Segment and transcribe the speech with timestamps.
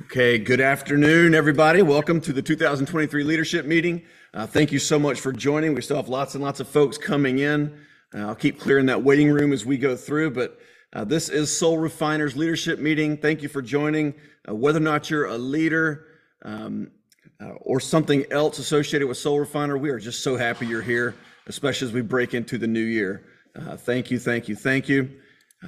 [0.00, 1.82] Okay, good afternoon, everybody.
[1.82, 4.02] Welcome to the 2023 leadership meeting.
[4.32, 5.74] Uh, thank you so much for joining.
[5.74, 7.78] We still have lots and lots of folks coming in.
[8.14, 10.58] Uh, I'll keep clearing that waiting room as we go through, but
[10.94, 13.18] uh, this is Soul Refiners leadership meeting.
[13.18, 14.14] Thank you for joining.
[14.48, 16.06] Uh, whether or not you're a leader
[16.42, 16.90] um,
[17.38, 21.14] uh, or something else associated with Soul Refiner, we are just so happy you're here,
[21.48, 23.26] especially as we break into the new year.
[23.54, 25.10] Uh, thank you, thank you, thank you.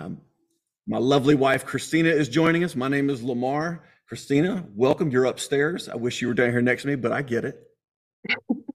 [0.01, 0.19] Um,
[0.87, 2.75] my lovely wife, Christina, is joining us.
[2.75, 3.83] My name is Lamar.
[4.07, 5.11] Christina, welcome.
[5.11, 5.89] You're upstairs.
[5.89, 7.63] I wish you were down here next to me, but I get it.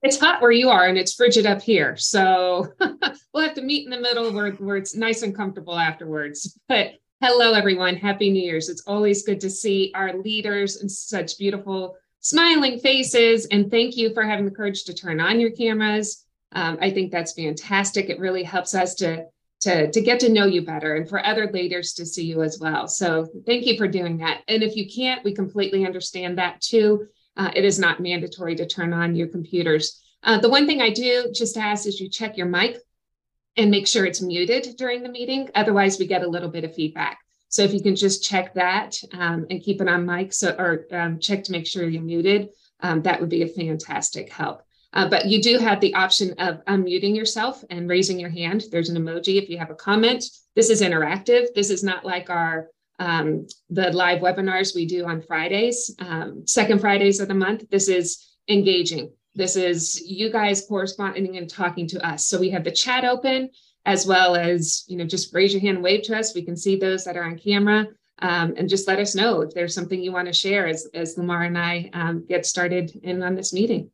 [0.02, 1.96] It's hot where you are and it's frigid up here.
[1.96, 2.72] So
[3.32, 6.58] we'll have to meet in the middle where, where it's nice and comfortable afterwards.
[6.68, 7.96] But hello, everyone.
[7.96, 8.68] Happy New Year's.
[8.68, 13.46] It's always good to see our leaders and such beautiful smiling faces.
[13.46, 16.24] And thank you for having the courage to turn on your cameras.
[16.52, 18.10] Um, I think that's fantastic.
[18.10, 19.26] It really helps us to
[19.60, 22.58] to, to get to know you better and for other leaders to see you as
[22.58, 22.88] well.
[22.88, 24.42] So thank you for doing that.
[24.48, 27.06] And if you can't, we completely understand that too.
[27.36, 30.02] Uh, it is not mandatory to turn on your computers.
[30.22, 32.78] Uh, the one thing I do just ask is you check your mic
[33.56, 35.48] and make sure it's muted during the meeting.
[35.54, 37.18] Otherwise, we get a little bit of feedback.
[37.48, 40.86] So if you can just check that um, and keep it on mic, so or
[40.92, 44.62] um, check to make sure you're muted, um, that would be a fantastic help.
[44.92, 48.64] Uh, but you do have the option of unmuting yourself and raising your hand.
[48.70, 50.24] There's an emoji if you have a comment.
[50.56, 51.46] This is interactive.
[51.54, 56.80] This is not like our um, the live webinars we do on Fridays, um, second
[56.80, 57.64] Fridays of the month.
[57.70, 59.10] This is engaging.
[59.34, 62.26] This is you guys corresponding and talking to us.
[62.26, 63.50] So we have the chat open
[63.86, 66.34] as well as you know just raise your hand, wave to us.
[66.34, 67.86] We can see those that are on camera.
[68.22, 71.16] Um, and just let us know if there's something you want to share as, as
[71.16, 73.90] Lamar and I um, get started in on this meeting.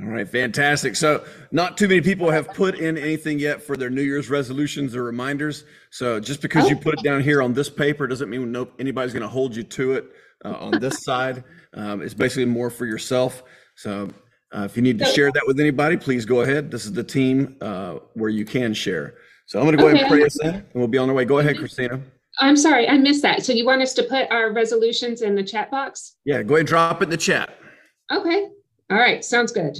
[0.00, 0.94] All right, fantastic.
[0.94, 4.94] So, not too many people have put in anything yet for their New Year's resolutions
[4.94, 5.64] or reminders.
[5.90, 9.12] So, just because you put it down here on this paper doesn't mean no, anybody's
[9.12, 10.12] going to hold you to it
[10.44, 11.42] uh, on this side.
[11.74, 13.42] Um, it's basically more for yourself.
[13.74, 14.08] So,
[14.52, 16.70] uh, if you need to share that with anybody, please go ahead.
[16.70, 19.14] This is the team uh, where you can share.
[19.46, 19.96] So, I'm going to go okay.
[19.96, 21.24] ahead and pray us in, and we'll be on our way.
[21.24, 22.00] Go ahead, Christina.
[22.38, 23.44] I'm sorry, I missed that.
[23.44, 26.14] So, you want us to put our resolutions in the chat box?
[26.24, 27.58] Yeah, go ahead and drop it in the chat.
[28.12, 28.48] Okay.
[28.90, 29.76] All right, sounds good.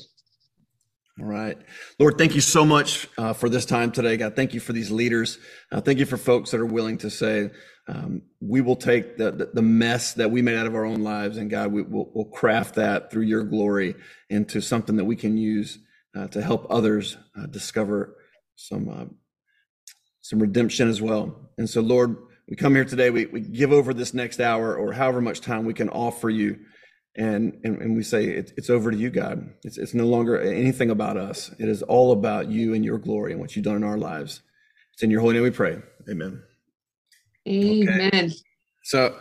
[1.21, 1.59] All right.
[1.99, 4.17] Lord, thank you so much uh, for this time today.
[4.17, 5.39] God, thank you for these leaders.
[5.73, 7.51] Uh, thank you for folks that are willing to say,
[7.89, 11.39] um, we will take the, the, mess that we made out of our own lives,
[11.39, 13.95] and God, we, will we'll craft that through your glory
[14.29, 15.79] into something that we can use
[16.15, 18.17] uh, to help others uh, discover
[18.57, 19.07] some uh,
[20.21, 21.51] some redemption as well.
[21.57, 24.93] And so, Lord, we come here today, we, we give over this next hour or
[24.93, 26.59] however much time we can offer you
[27.19, 29.53] and and, and we say it, it's over to you god.
[29.65, 31.51] It's, it's no longer anything about us.
[31.59, 34.41] It is all about you and your glory and what you've done in our lives.
[34.95, 35.79] It's in your holy name we pray.
[36.09, 36.43] Amen.
[37.47, 38.11] Amen.
[38.13, 38.33] Okay.
[38.85, 39.19] so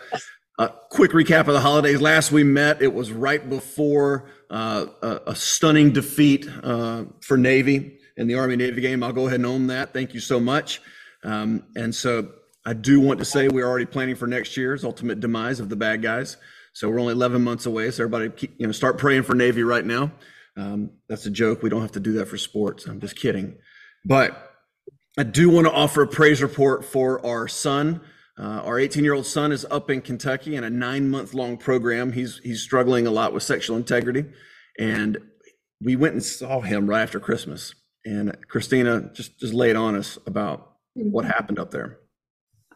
[0.59, 1.99] a quick recap of the holidays.
[1.99, 7.97] Last we met it was right before uh, a, a, stunning defeat uh, for navy
[8.15, 9.03] in the army navy game.
[9.03, 9.93] I'll go ahead and own that.
[9.93, 10.81] Thank you so much.
[11.23, 12.29] Um, and so
[12.65, 15.75] i do want to say we're already planning for next year's ultimate demise of the
[15.75, 16.37] bad guys
[16.77, 17.89] so we're only 11 months away.
[17.89, 20.11] So everybody, keep, you know, start praying for Navy right now.
[20.55, 21.63] Um, that's a joke.
[21.63, 22.85] We don't have to do that for sports.
[22.85, 23.57] I'm just kidding.
[24.05, 24.53] But
[25.17, 28.01] I do want to offer a praise report for our son.
[28.39, 31.57] Uh, our 18 year old son is up in Kentucky in a nine month long
[31.57, 32.11] program.
[32.11, 34.25] He's he's struggling a lot with sexual integrity,
[34.77, 35.17] and
[35.81, 37.73] we went and saw him right after Christmas.
[38.05, 41.97] And Christina just just laid on us about what happened up there.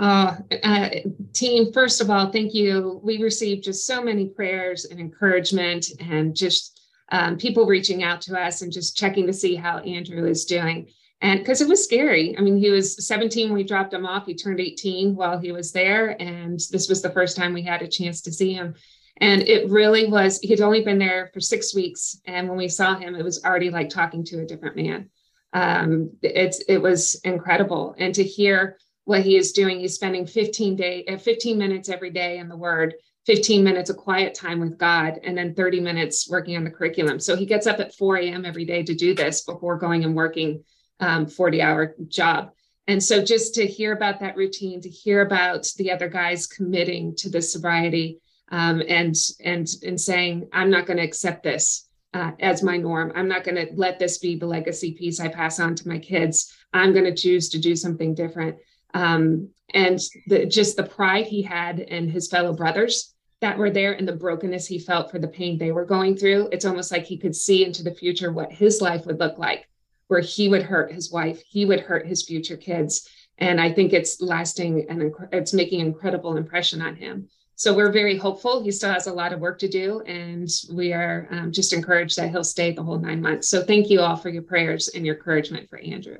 [0.01, 0.89] Uh, uh,
[1.31, 2.99] team, first of all, thank you.
[3.03, 6.81] We received just so many prayers and encouragement, and just
[7.11, 10.89] um, people reaching out to us and just checking to see how Andrew is doing.
[11.21, 12.35] And because it was scary.
[12.35, 14.25] I mean, he was 17 when we dropped him off.
[14.25, 16.19] He turned 18 while he was there.
[16.19, 18.73] And this was the first time we had a chance to see him.
[19.17, 22.19] And it really was, he'd only been there for six weeks.
[22.25, 25.11] And when we saw him, it was already like talking to a different man.
[25.53, 27.93] Um, it's, it was incredible.
[27.99, 29.79] And to hear what he is doing.
[29.79, 32.95] He's spending 15 day, uh, 15 minutes every day in the Word,
[33.25, 37.19] 15 minutes of quiet time with God, and then 30 minutes working on the curriculum.
[37.19, 38.45] So he gets up at 4 a.m.
[38.45, 40.63] every day to do this before going and working
[40.99, 42.51] um, 40 hour job.
[42.87, 47.15] And so just to hear about that routine, to hear about the other guys committing
[47.17, 48.19] to the sobriety
[48.51, 51.87] um, and and and saying, I'm not going to accept this.
[52.13, 53.13] Uh, as my norm.
[53.15, 55.97] I'm not going to let this be the legacy piece I pass on to my
[55.97, 56.53] kids.
[56.73, 58.57] I'm going to choose to do something different
[58.93, 63.93] um, and the, just the pride he had in his fellow brothers that were there
[63.93, 66.49] and the brokenness he felt for the pain they were going through.
[66.51, 69.67] It's almost like he could see into the future what his life would look like,
[70.07, 73.09] where he would hurt his wife, he would hurt his future kids.
[73.39, 77.29] And I think it's lasting and it's making an incredible impression on him.
[77.55, 78.63] So we're very hopeful.
[78.63, 82.17] He still has a lot of work to do, and we are um, just encouraged
[82.17, 83.49] that he'll stay the whole nine months.
[83.49, 86.17] So thank you all for your prayers and your encouragement for Andrew.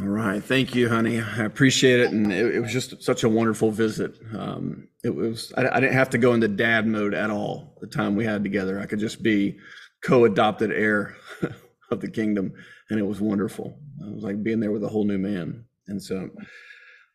[0.00, 0.42] All right.
[0.42, 1.20] Thank you, honey.
[1.20, 2.12] I appreciate it.
[2.12, 4.18] And it, it was just such a wonderful visit.
[4.34, 7.86] Um, it was, I, I, didn't have to go into dad mode at all the
[7.86, 8.80] time we had together.
[8.80, 9.58] I could just be
[10.02, 11.16] co adopted heir
[11.90, 12.54] of the kingdom.
[12.88, 13.78] And it was wonderful.
[14.00, 15.66] It was like being there with a whole new man.
[15.88, 16.30] And so,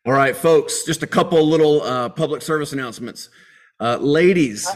[0.06, 3.28] all right, folks, just a couple little uh, public service announcements.
[3.80, 4.68] Uh, ladies,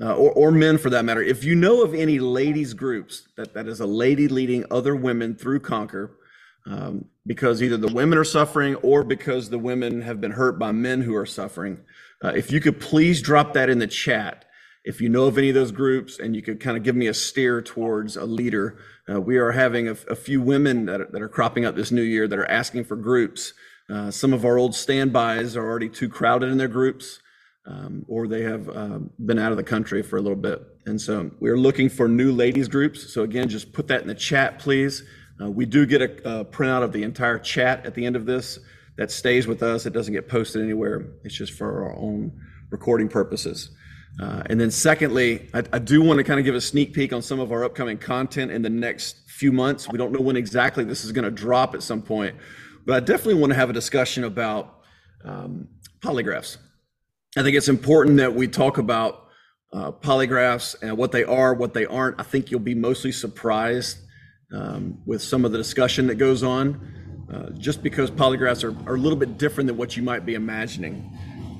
[0.00, 3.54] uh, or, or men for that matter, if you know of any ladies groups that,
[3.54, 6.18] that is a lady leading other women through Conquer,
[6.66, 10.72] um, because either the women are suffering or because the women have been hurt by
[10.72, 11.80] men who are suffering.
[12.22, 14.44] Uh, if you could please drop that in the chat.
[14.84, 17.06] If you know of any of those groups and you could kind of give me
[17.06, 18.78] a steer towards a leader,
[19.10, 21.90] uh, we are having a, a few women that are, that are, cropping up this
[21.90, 23.54] new year that are asking for groups.
[23.88, 27.20] Uh, some of our old standbys are already too crowded in their groups,
[27.66, 30.62] um, or they have uh, been out of the country for a little bit.
[30.84, 33.12] And so we're looking for new ladies groups.
[33.12, 35.02] So again, just put that in the chat, please.
[35.40, 38.24] Uh, we do get a, a, printout of the entire chat at the end of
[38.24, 38.58] this
[38.96, 39.86] that stays with us.
[39.86, 41.06] It doesn't get posted anywhere.
[41.24, 42.32] It's just for our own
[42.70, 43.70] recording purposes.
[44.20, 47.12] Uh, and then secondly, I, I do want to kind of give a sneak peek
[47.12, 49.88] on some of our upcoming content in the next few months.
[49.88, 52.36] We don't know when exactly this is going to drop at some point,
[52.86, 54.82] but I definitely want to have a discussion about
[55.24, 55.68] um,
[56.00, 56.58] polygraphs.
[57.36, 59.26] I think it's important that we talk about
[59.72, 62.20] uh, polygraphs and what they are, what they aren't.
[62.20, 63.98] I think you'll be mostly surprised
[64.52, 68.96] um, with some of the discussion that goes on, uh, just because polygraphs are, are
[68.96, 71.10] a little bit different than what you might be imagining.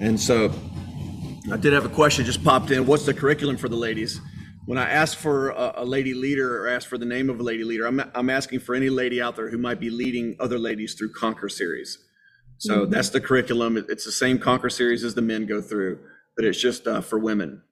[0.01, 0.53] And so
[1.53, 2.87] I did have a question just popped in.
[2.87, 4.21] What's the curriculum for the ladies?
[4.67, 7.43] When I ask for a, a lady leader or ask for the name of a
[7.43, 10.59] lady leader, I'm, I'm asking for any lady out there who might be leading other
[10.59, 11.99] ladies through Conquer series.
[12.59, 12.91] So mm-hmm.
[12.91, 13.77] that's the curriculum.
[13.77, 15.99] It's the same Conquer series as the men go through,
[16.37, 17.63] but it's just uh, for women.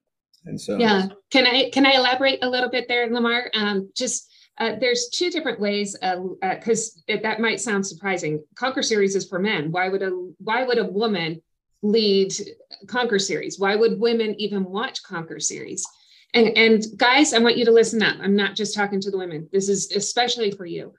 [0.44, 3.50] And so, yeah, can I can I elaborate a little bit there, Lamar?
[3.54, 5.96] Um, just uh, there's two different ways
[6.40, 8.44] because uh, uh that might sound surprising.
[8.54, 9.72] Conquer series is for men.
[9.72, 11.42] Why would a why would a woman
[11.82, 12.32] lead
[12.86, 13.58] Conquer series?
[13.58, 15.86] Why would women even watch Conquer series?
[16.34, 18.16] And and guys, I want you to listen up.
[18.20, 19.48] I'm not just talking to the women.
[19.52, 20.92] This is especially for you.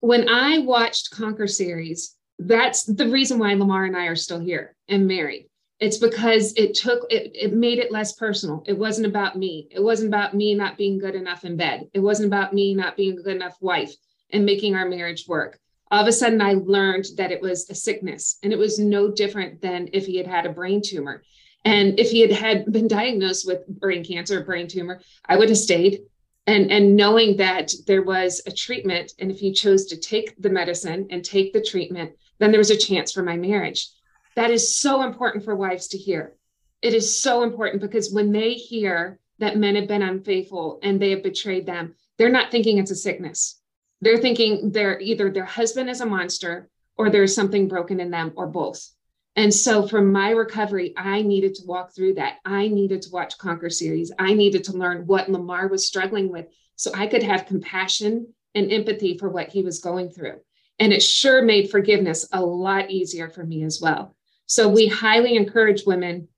[0.00, 4.76] When I watched Conquer series, that's the reason why Lamar and I are still here
[4.88, 5.48] and married
[5.80, 8.62] it's because it took it, it made it less personal.
[8.66, 9.68] It wasn't about me.
[9.70, 11.88] It wasn't about me not being good enough in bed.
[11.92, 13.92] It wasn't about me not being a good enough wife
[14.30, 15.58] and making our marriage work.
[15.90, 19.10] All of a sudden i learned that it was a sickness and it was no
[19.10, 21.22] different than if he had had a brain tumor.
[21.64, 25.48] And if he had had been diagnosed with brain cancer or brain tumor i would
[25.48, 26.02] have stayed.
[26.46, 30.50] And and knowing that there was a treatment and if he chose to take the
[30.50, 33.88] medicine and take the treatment then there was a chance for my marriage
[34.36, 36.34] that is so important for wives to hear.
[36.82, 41.10] It is so important because when they hear that men have been unfaithful and they
[41.10, 43.60] have betrayed them, they're not thinking it's a sickness.
[44.00, 48.32] They're thinking they're either their husband is a monster or there's something broken in them
[48.36, 48.88] or both.
[49.36, 52.34] And so for my recovery, I needed to walk through that.
[52.44, 54.12] I needed to watch Conquer series.
[54.18, 56.46] I needed to learn what Lamar was struggling with
[56.76, 60.40] so I could have compassion and empathy for what he was going through.
[60.78, 64.14] And it sure made forgiveness a lot easier for me as well.
[64.46, 66.28] So we highly encourage women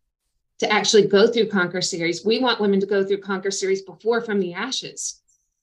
[0.59, 2.25] to actually go through Conquer Series.
[2.25, 5.21] We want women to go through Conquer Series before From the Ashes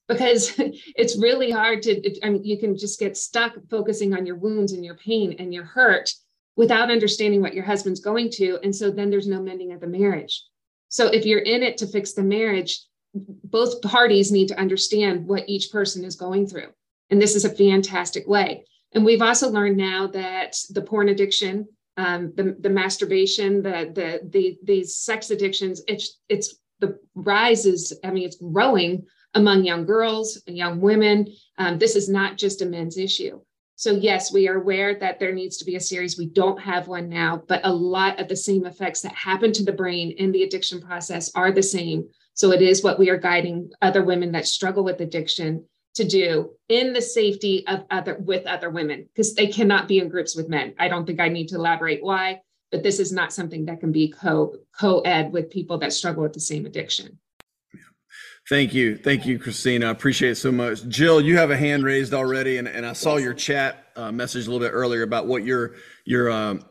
[0.08, 4.36] because it's really hard to, I mean, you can just get stuck focusing on your
[4.36, 6.14] wounds and your pain and your hurt
[6.56, 8.60] without understanding what your husband's going to.
[8.64, 10.44] And so then there's no mending of the marriage.
[10.90, 12.82] So if you're in it to fix the marriage,
[13.16, 16.68] both parties need to understand what each person is going through.
[17.10, 18.66] And this is a fantastic way.
[18.94, 24.30] And we've also learned now that the porn addiction um, the, the masturbation, the, the,
[24.30, 29.86] the, these sex addictions, it's, it's the rise is, I mean, it's growing among young
[29.86, 31.28] girls and young women.
[31.58, 33.42] Um, this is not just a men's issue.
[33.76, 36.18] So yes, we are aware that there needs to be a series.
[36.18, 39.64] We don't have one now, but a lot of the same effects that happen to
[39.64, 42.08] the brain in the addiction process are the same.
[42.36, 46.52] So it is what we are guiding other women that struggle with addiction to do
[46.70, 50.50] in the safety of other with other women because they cannot be in groups with
[50.50, 50.74] men.
[50.80, 53.92] I don't think I need to elaborate why, but this is not something that can
[53.92, 57.20] be co co-ed with people that struggle with the same addiction.
[58.50, 58.98] Thank you.
[58.98, 59.88] Thank you, Christina.
[59.88, 60.86] I appreciate it so much.
[60.90, 64.48] Jill, you have a hand raised already, and, and I saw your chat uh, message
[64.48, 66.66] a little bit earlier about what your your um,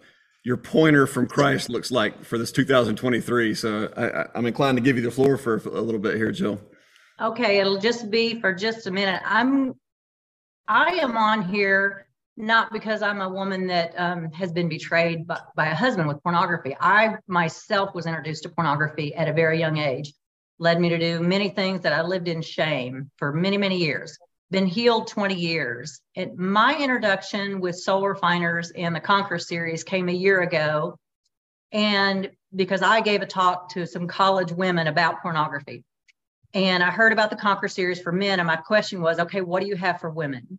[0.44, 3.54] your pointer from Christ looks like for this 2023.
[3.54, 6.60] So I, I'm inclined to give you the floor for a little bit here, Jill.
[7.22, 9.22] Okay, it'll just be for just a minute.
[9.24, 9.74] I'm,
[10.66, 15.38] I am on here not because I'm a woman that um, has been betrayed by,
[15.54, 16.76] by a husband with pornography.
[16.80, 20.12] I myself was introduced to pornography at a very young age,
[20.58, 24.18] led me to do many things that I lived in shame for many, many years.
[24.50, 26.00] Been healed 20 years.
[26.16, 30.98] And my introduction with Soul Refiners and the Conquer series came a year ago.
[31.70, 35.84] And because I gave a talk to some college women about pornography.
[36.54, 38.38] And I heard about the Conquer series for men.
[38.38, 40.58] And my question was, okay, what do you have for women?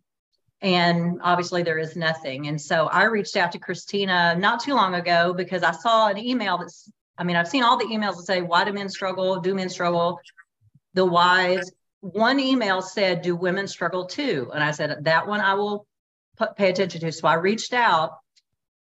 [0.60, 2.48] And obviously, there is nothing.
[2.48, 6.18] And so I reached out to Christina not too long ago because I saw an
[6.18, 9.40] email that's, I mean, I've seen all the emails that say, why do men struggle?
[9.40, 10.20] Do men struggle?
[10.94, 11.70] The whys.
[12.00, 14.50] One email said, do women struggle too?
[14.54, 15.86] And I said, that one I will
[16.56, 17.12] pay attention to.
[17.12, 18.18] So I reached out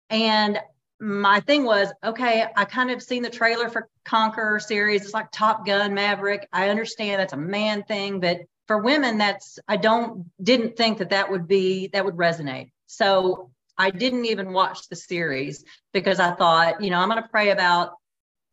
[0.10, 0.60] and
[1.01, 5.03] my thing was okay i kind of seen the trailer for conquer series.
[5.03, 6.48] It's like top gun maverick.
[6.53, 11.10] I understand that's a man thing but for women that's i don't didn't think that
[11.10, 12.70] that would be that would resonate.
[12.86, 17.29] So i didn't even watch the series because i thought you know i'm going to
[17.29, 17.93] pray about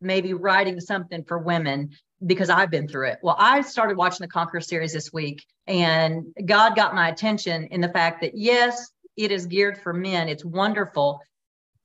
[0.01, 1.91] maybe writing something for women
[2.25, 3.19] because i've been through it.
[3.21, 7.79] Well i started watching the conquer series this week and god got my attention in
[7.79, 8.89] the fact that yes
[9.19, 10.29] it is geared for men.
[10.29, 11.19] It's wonderful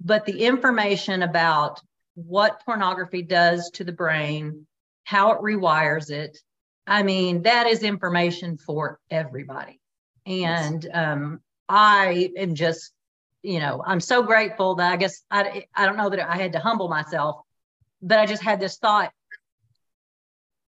[0.04, 1.80] but the information about
[2.14, 4.66] what pornography does to the brain
[5.04, 6.38] how it rewires it
[6.86, 9.80] I mean, that is information for everybody.
[10.26, 12.92] And um, I am just,
[13.42, 16.52] you know, I'm so grateful that I guess I, I don't know that I had
[16.52, 17.40] to humble myself,
[18.02, 19.12] but I just had this thought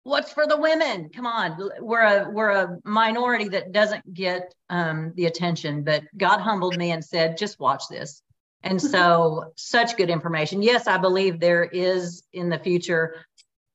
[0.05, 1.11] what's for the women?
[1.11, 1.57] Come on.
[1.81, 5.85] We're a we're a minority that doesn't get um, the attention.
[5.85, 8.22] But god humbled me and said just watch this
[8.63, 13.17] and so such good information yes i believe there is in the future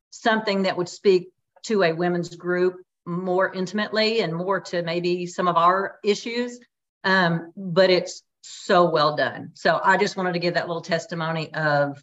[0.10, 1.30] something that would speak
[1.64, 6.60] to a women's group more intimately and more to maybe some of our issues.
[7.04, 9.52] Um, but it's so well done.
[9.54, 12.02] So I just wanted to give that little testimony of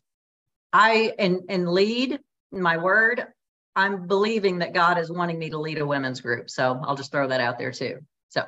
[0.72, 3.26] I and and lead my word.
[3.76, 6.48] I'm believing that God is wanting me to lead a women's group.
[6.48, 7.98] So I'll just throw that out there too.
[8.30, 8.44] So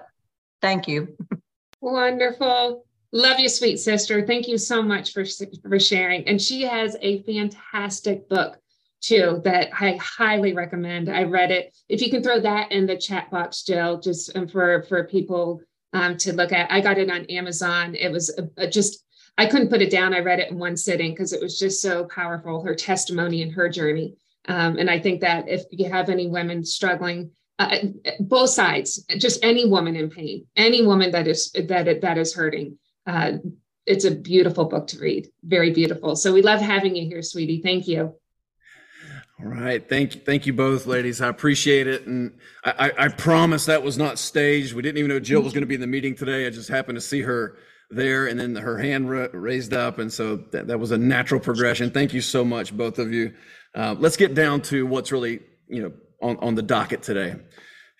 [0.63, 1.17] thank you.
[1.81, 2.86] Wonderful.
[3.13, 4.27] Love you, sweet sister.
[4.27, 5.25] Thank you so much for,
[5.63, 6.27] for sharing.
[6.29, 8.59] And she has a fantastic book
[9.01, 11.09] too that I highly recommend.
[11.09, 11.77] I read it.
[11.89, 15.61] If you can throw that in the chat box, Jill, just um, for for people
[15.93, 16.71] um, to look at.
[16.71, 17.95] I got it on Amazon.
[17.95, 19.05] It was a, a just
[19.39, 20.15] I couldn't put it down.
[20.15, 22.63] I read it in one sitting because it was just so powerful.
[22.63, 24.17] Her testimony and her journey.
[24.49, 27.79] Um, and I think that if you have any women struggling, uh,
[28.21, 32.79] both sides, just any woman in pain, any woman that is that that is hurting.
[33.07, 33.33] Uh,
[33.87, 35.29] it's a beautiful book to read.
[35.45, 36.17] Very beautiful.
[36.17, 37.63] So we love having you here, sweetie.
[37.63, 38.15] Thank you.
[39.39, 39.87] All right.
[39.87, 40.21] Thank you.
[40.23, 41.21] Thank you both, ladies.
[41.21, 42.07] I appreciate it.
[42.07, 44.73] And I, I, I promise that was not staged.
[44.73, 46.47] We didn't even know Jill was going to be in the meeting today.
[46.47, 47.59] I just happened to see her
[47.91, 49.99] there and then her hand ra- raised up.
[49.99, 51.91] And so that, that was a natural progression.
[51.91, 53.35] Thank you so much, both of you.
[53.75, 57.37] Uh, let's get down to what's really, you know, on, on the docket today.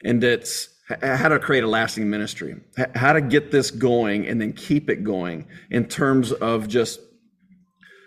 [0.05, 0.71] And it's
[1.03, 2.55] how to create a lasting ministry,
[2.95, 7.01] how to get this going and then keep it going in terms of just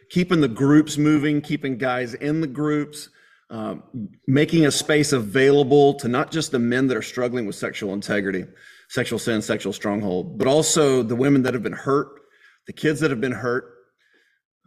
[0.09, 3.09] keeping the groups moving, keeping guys in the groups,
[3.49, 3.83] um,
[4.27, 8.45] making a space available to not just the men that are struggling with sexual integrity,
[8.89, 12.21] sexual sin, sexual stronghold, but also the women that have been hurt,
[12.65, 13.73] the kids that have been hurt,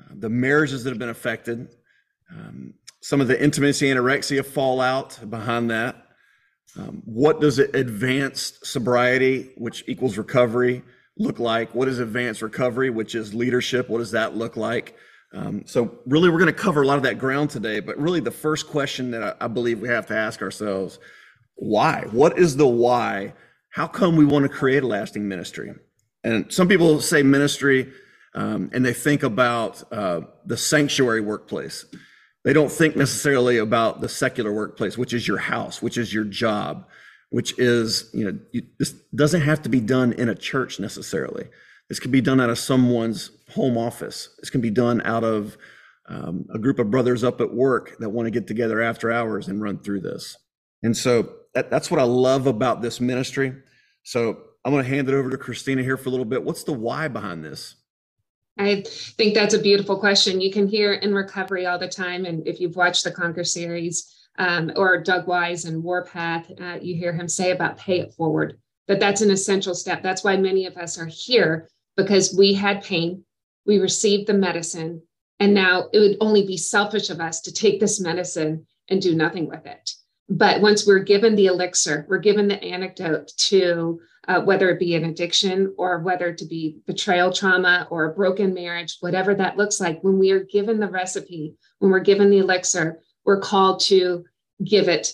[0.00, 1.68] uh, the marriages that have been affected,
[2.30, 6.01] um, some of the intimacy anorexia fallout behind that.
[6.78, 10.82] Um, what does advanced sobriety, which equals recovery,
[11.18, 11.74] look like?
[11.74, 13.88] What is advanced recovery, which is leadership?
[13.88, 14.96] What does that look like?
[15.34, 17.80] Um, so really, we're going to cover a lot of that ground today.
[17.80, 20.98] But really, the first question that I, I believe we have to ask ourselves:
[21.56, 22.06] Why?
[22.10, 23.34] What is the why?
[23.70, 25.72] How come we want to create a lasting ministry?
[26.24, 27.90] And some people say ministry,
[28.34, 31.86] um, and they think about uh, the sanctuary workplace.
[32.44, 36.24] They don't think necessarily about the secular workplace, which is your house, which is your
[36.24, 36.86] job,
[37.30, 41.48] which is you know you, this doesn't have to be done in a church necessarily.
[41.88, 44.34] This can be done out of someone's home office.
[44.40, 45.56] This can be done out of
[46.08, 49.48] um, a group of brothers up at work that want to get together after hours
[49.48, 50.36] and run through this.
[50.82, 53.54] And so that, that's what I love about this ministry.
[54.02, 56.44] So I'm going to hand it over to Christina here for a little bit.
[56.44, 57.76] What's the why behind this?
[58.58, 60.40] I think that's a beautiful question.
[60.40, 62.26] You can hear in recovery all the time.
[62.26, 66.94] And if you've watched the Conquer series um, or Doug Weiss and Warpath, uh, you
[66.94, 70.02] hear him say about pay it forward, that that's an essential step.
[70.02, 73.24] That's why many of us are here because we had pain,
[73.66, 75.02] we received the medicine,
[75.40, 79.14] and now it would only be selfish of us to take this medicine and do
[79.14, 79.92] nothing with it.
[80.28, 84.94] But once we're given the elixir, we're given the antidote to uh, whether it be
[84.94, 89.56] an addiction or whether it to be betrayal trauma or a broken marriage, whatever that
[89.56, 93.80] looks like, when we are given the recipe, when we're given the elixir, we're called
[93.80, 94.24] to
[94.62, 95.12] give it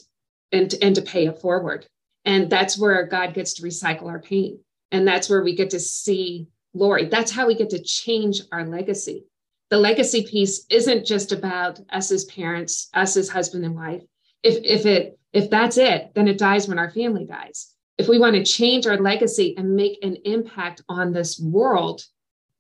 [0.52, 1.86] and, and to pay it forward.
[2.24, 4.60] And that's where God gets to recycle our pain.
[4.92, 7.06] And that's where we get to see glory.
[7.06, 9.24] That's how we get to change our legacy.
[9.70, 14.02] The legacy piece isn't just about us as parents, us as husband and wife.
[14.42, 17.74] If, if it if that's it, then it dies when our family dies.
[17.98, 22.02] If we want to change our legacy and make an impact on this world,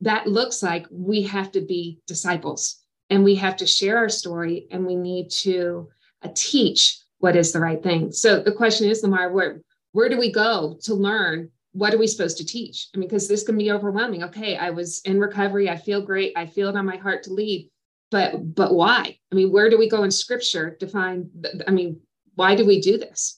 [0.00, 2.80] that looks like we have to be disciples
[3.10, 5.88] and we have to share our story and we need to
[6.22, 8.12] uh, teach what is the right thing.
[8.12, 11.50] So the question is, Lamar, where where do we go to learn?
[11.72, 12.88] What are we supposed to teach?
[12.94, 14.22] I mean, because this can be overwhelming.
[14.24, 15.68] Okay, I was in recovery.
[15.68, 16.32] I feel great.
[16.36, 17.70] I feel it on my heart to lead,
[18.10, 19.18] but but why?
[19.32, 21.30] I mean, where do we go in Scripture to find?
[21.66, 22.00] I mean,
[22.34, 23.37] why do we do this?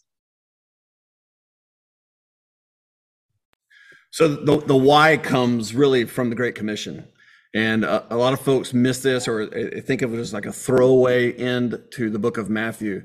[4.11, 7.07] So the the why comes really from the Great Commission.
[7.53, 10.47] And a, a, lot of folks miss this or uh, think of it as like
[10.47, 13.03] a throwaway end to the book of Matthew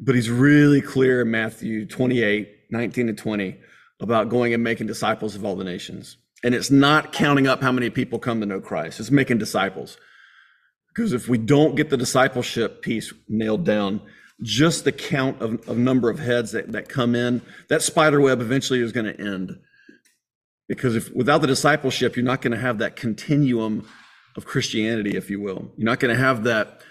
[0.00, 3.56] but he's really clear in Matthew 28, 19 and 20
[4.00, 6.16] about going and making disciples of all the nations.
[6.44, 9.98] And it's not counting up how many people come to know Christ, it's making disciples.
[10.94, 14.00] Because if we don't get the discipleship piece nailed down,
[14.42, 18.40] just the count of, of number of heads that, that come in, that spider web
[18.40, 19.58] eventually is going to end.
[20.68, 23.88] Because if without the discipleship, you're not going to have that continuum
[24.36, 25.72] of Christianity, if you will.
[25.76, 26.82] You're not going to have that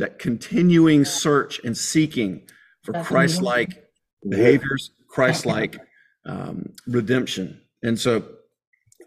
[0.00, 2.42] that continuing search and seeking
[2.82, 3.84] for Christ like
[4.28, 5.78] behaviors, Christ like
[6.24, 7.60] um, redemption.
[7.82, 8.24] And so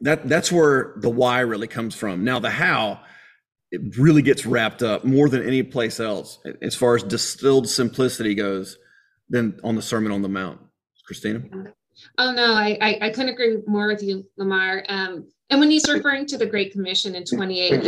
[0.02, 2.24] that that's where the why really comes from.
[2.24, 3.02] Now, the how,
[3.72, 8.36] it really gets wrapped up more than any place else as far as distilled simplicity
[8.36, 8.78] goes
[9.30, 10.60] than on the Sermon on the Mount.
[11.08, 11.74] Christina?
[12.18, 14.84] Oh, no, I, I, I couldn't agree more with you, Lamar.
[14.90, 17.88] Um, and when he's referring to the Great Commission in 28,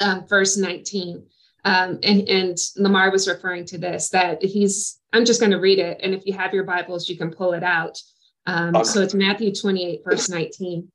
[0.00, 1.24] um, verse 19,
[1.64, 5.78] um, and, and Lamar was referring to this that he's, I'm just going to read
[5.78, 5.98] it.
[6.02, 8.00] And if you have your Bibles, you can pull it out.
[8.46, 8.84] Um.
[8.84, 10.88] So it's Matthew 28, verse 19.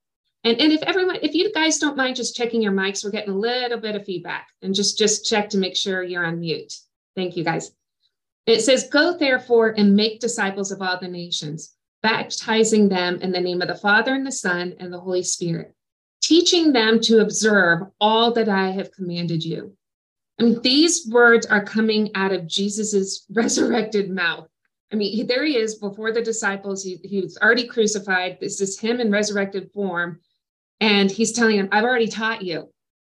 [0.44, 3.34] And, and if everyone, if you guys don't mind just checking your mics, we're getting
[3.34, 6.74] a little bit of feedback and just, just check to make sure you're on mute.
[7.16, 7.72] Thank you guys.
[8.48, 13.40] It says, Go therefore and make disciples of all the nations, baptizing them in the
[13.40, 15.76] name of the Father and the Son and the Holy Spirit,
[16.22, 19.76] teaching them to observe all that I have commanded you.
[20.40, 24.48] I mean, these words are coming out of Jesus's resurrected mouth.
[24.92, 26.84] I mean, he, there he is before the disciples.
[26.84, 28.40] He, he was already crucified.
[28.42, 30.20] This is him in resurrected form.
[30.80, 32.70] And he's telling them, I've already taught you.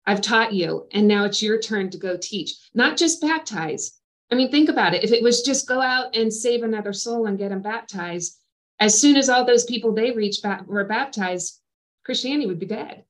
[0.05, 0.87] I've taught you.
[0.91, 3.99] And now it's your turn to go teach, not just baptize.
[4.31, 5.03] I mean, think about it.
[5.03, 8.37] If it was just go out and save another soul and get them baptized,
[8.79, 11.59] as soon as all those people they reached were baptized,
[12.05, 13.03] Christianity would be dead.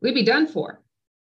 [0.00, 0.82] We'd be done for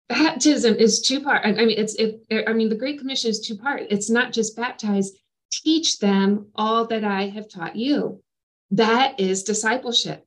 [0.09, 1.45] baptism is two part.
[1.45, 3.83] I mean, it's if I mean the Great Commission is two part.
[3.91, 5.13] It's not just baptize,
[5.51, 8.23] teach them all that I have taught you.
[8.71, 10.25] That is discipleship.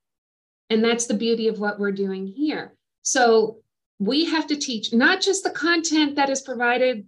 [0.70, 2.76] And that's the beauty of what we're doing here.
[3.02, 3.58] So
[4.00, 7.06] we have to teach not just the content that is provided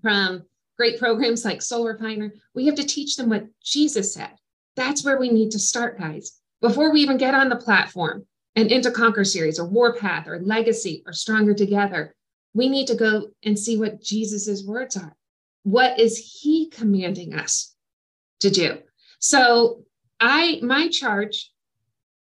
[0.00, 0.44] from
[0.76, 4.30] great programs like Soul Refiner, we have to teach them what Jesus said.
[4.78, 6.40] That's where we need to start, guys.
[6.60, 11.02] Before we even get on the platform, and Into Conquer series or Warpath or Legacy
[11.04, 12.14] or Stronger Together,
[12.54, 15.16] we need to go and see what Jesus's words are.
[15.64, 17.74] What is he commanding us
[18.40, 18.78] to do?
[19.18, 19.84] So
[20.20, 21.52] I my charge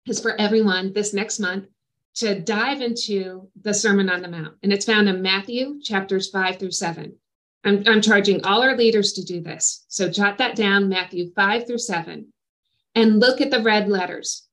[0.06, 1.66] is for everyone this next month
[2.16, 4.54] to dive into the Sermon on the Mount.
[4.62, 7.16] And it's found in Matthew chapters five through seven.
[7.64, 9.84] I'm, I'm charging all our leaders to do this.
[9.88, 12.26] So jot that down, Matthew 5 through 7,
[12.94, 14.46] and look at the red letters.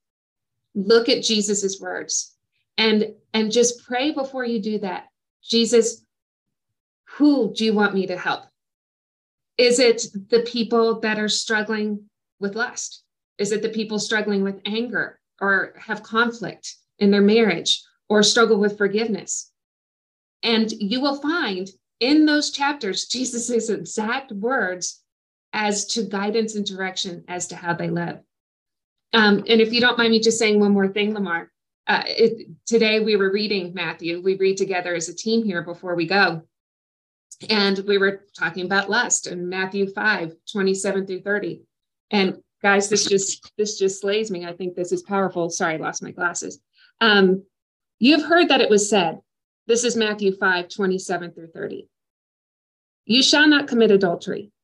[0.73, 2.35] Look at jesus's words.
[2.77, 5.07] And and just pray before you do that.
[5.43, 6.03] Jesus
[7.17, 8.45] who do you want me to help?
[9.57, 13.03] Is it the people that are struggling with lust?
[13.37, 18.57] Is it the people struggling with anger or have conflict in their marriage or struggle
[18.57, 19.51] with forgiveness?
[20.41, 21.69] And you will find
[22.01, 25.01] in those chapters jesus' exact words
[25.53, 28.19] as to guidance and direction as to how they live
[29.13, 31.51] um, and if you don't mind me just saying one more thing, Lamar,
[31.87, 34.21] uh, it, today we were reading Matthew.
[34.21, 36.43] We read together as a team here before we go.
[37.49, 41.61] And we were talking about lust in Matthew 5, 27 through 30.
[42.11, 44.45] And guys, this just this just slays me.
[44.45, 45.49] I think this is powerful.
[45.49, 46.61] Sorry, I lost my glasses.
[46.99, 47.43] Um,
[47.99, 49.19] you've heard that it was said,
[49.67, 51.87] this is Matthew 5, 27 through 30.
[53.05, 54.51] You shall not commit adultery.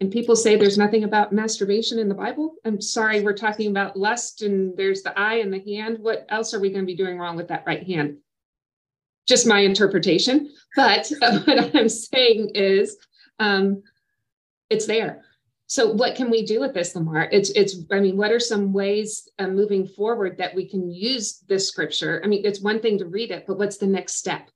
[0.00, 2.56] and people say there's nothing about masturbation in the Bible.
[2.64, 5.98] I'm sorry, we're talking about lust and there's the eye and the hand.
[6.00, 8.18] What else are we going to be doing wrong with that right hand?
[9.26, 10.52] Just my interpretation.
[10.74, 12.96] But what I'm saying is
[13.38, 13.82] um,
[14.68, 15.22] it's there.
[15.66, 17.28] So what can we do with this, Lamar?
[17.32, 21.42] It's, it's, I mean, what are some ways uh, moving forward that we can use
[21.48, 22.20] this scripture?
[22.22, 24.50] I mean, it's one thing to read it, but what's the next step?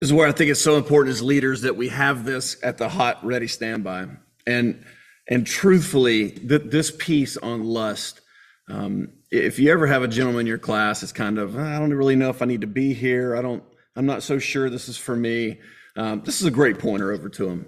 [0.00, 2.88] Is where I think it's so important as leaders that we have this at the
[2.88, 4.06] hot, ready standby.
[4.46, 4.84] And
[5.28, 8.20] and truthfully, th- this piece on lust,
[8.68, 11.92] um, if you ever have a gentleman in your class, it's kind of I don't
[11.92, 13.36] really know if I need to be here.
[13.36, 13.62] I don't.
[13.96, 15.58] I'm not so sure this is for me.
[15.96, 17.66] Um, this is a great pointer over to him.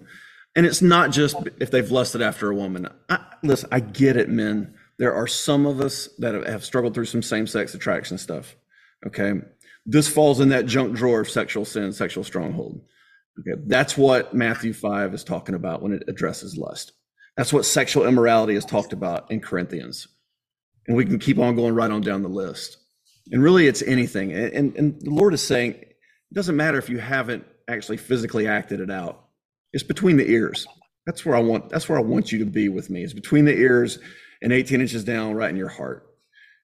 [0.55, 2.89] And it's not just if they've lusted after a woman.
[3.09, 4.75] I, listen, I get it, men.
[4.99, 8.57] There are some of us that have struggled through some same-sex attraction stuff.
[9.07, 9.35] Okay,
[9.91, 12.83] this falls in that junk drawer of sexual sin, sexual stronghold.
[13.41, 16.93] Okay, that's what Matthew 5 is talking about when it addresses lust.
[17.39, 20.07] That's what sexual immorality is talked about in Corinthians.
[20.87, 22.77] And we can keep on going right on down the list.
[23.33, 24.33] And really, it's anything.
[24.33, 28.81] And, and the Lord is saying, it doesn't matter if you haven't actually physically acted
[28.81, 29.25] it out.
[29.73, 30.67] It's between the ears.
[31.07, 31.71] That's where I want.
[31.71, 33.05] That's where I want you to be with me.
[33.05, 33.99] It's between the ears
[34.43, 36.08] and 18 inches down, right in your heart.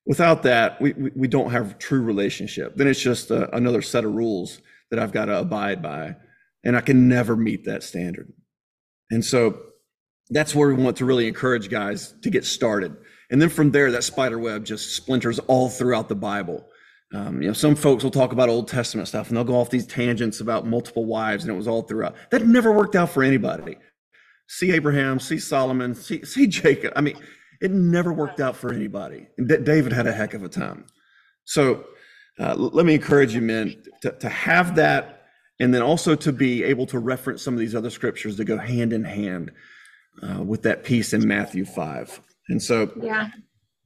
[0.06, 2.76] Without that, we, we, we don't have true relationship.
[2.76, 6.16] Then it's just a, another set of rules that I've got to abide by.
[6.62, 8.32] And I can never meet that standard.
[9.10, 9.60] And so
[10.30, 12.96] that's where we want to really encourage guys to get started.
[13.30, 16.66] And then from there, that spider web just splinters all throughout the Bible.
[17.12, 19.70] Um, you know, some folks will talk about Old Testament stuff and they'll go off
[19.70, 22.16] these tangents about multiple wives, and it was all throughout.
[22.30, 23.76] That never worked out for anybody.
[24.48, 26.92] See Abraham, see Solomon, see, see Jacob.
[26.96, 27.16] I mean,
[27.64, 29.26] it never worked out for anybody.
[29.46, 30.84] David had a heck of a time.
[31.44, 31.86] So
[32.38, 35.22] uh, let me encourage you, men, to, to have that
[35.60, 38.58] and then also to be able to reference some of these other scriptures that go
[38.58, 39.50] hand in hand
[40.22, 42.20] uh, with that piece in Matthew 5.
[42.50, 43.30] And so, yeah.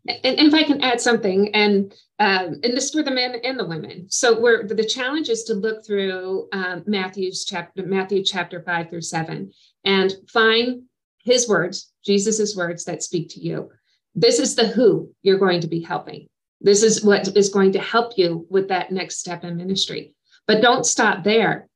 [0.09, 3.65] And, if I can add something, and um, and this for the men and the
[3.65, 4.07] women.
[4.09, 9.03] So we're the challenge is to look through um, Matthew's chapter, Matthew chapter five through
[9.03, 9.53] seven,
[9.85, 10.85] and find
[11.25, 13.71] his words, Jesus's words that speak to you.
[14.15, 16.29] This is the who you're going to be helping.
[16.61, 20.15] This is what is going to help you with that next step in ministry.
[20.47, 21.69] But don't stop there.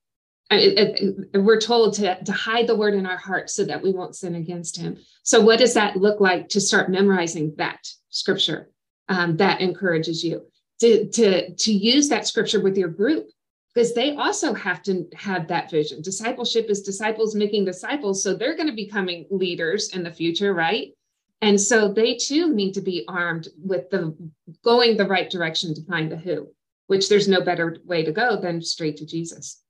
[0.51, 4.35] We're told to, to hide the word in our hearts so that we won't sin
[4.35, 4.99] against him.
[5.23, 7.79] So, what does that look like to start memorizing that
[8.11, 8.71] scripture
[9.09, 10.47] um, that encourages you?
[10.81, 13.29] To, to, to use that scripture with your group
[13.75, 16.03] because they also have to have that vision.
[16.03, 18.23] Discipleship is disciples making disciples.
[18.23, 20.93] So they're going to be becoming leaders in the future, right?
[21.41, 24.17] And so they too need to be armed with the
[24.63, 26.49] going the right direction to find the who,
[26.87, 29.61] which there's no better way to go than straight to Jesus.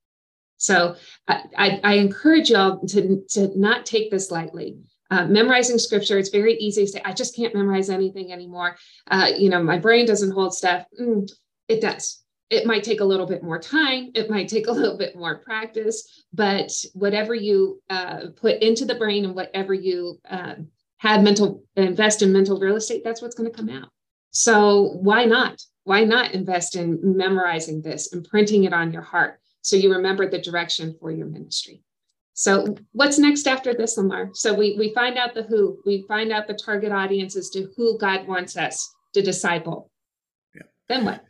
[0.57, 0.95] So
[1.27, 4.77] I, I, I encourage y'all to, to not take this lightly.
[5.09, 8.77] Uh, memorizing scripture, it's very easy to say, I just can't memorize anything anymore.
[9.09, 10.85] Uh, you know, my brain doesn't hold stuff.
[10.99, 11.29] Mm,
[11.67, 12.22] it does
[12.53, 15.39] it might take a little bit more time it might take a little bit more
[15.39, 20.55] practice but whatever you uh, put into the brain and whatever you uh,
[21.03, 23.89] have mental invest in mental real estate that's what's going to come out.
[24.31, 25.61] So why not?
[25.83, 30.29] Why not invest in memorizing this and printing it on your heart so you remember
[30.29, 31.83] the direction for your ministry?
[32.35, 34.29] So what's next after this lamar?
[34.33, 37.67] So we we find out the who we find out the target audience as to
[37.75, 39.91] who god wants us to disciple.
[40.55, 40.63] Yeah.
[40.87, 41.21] then what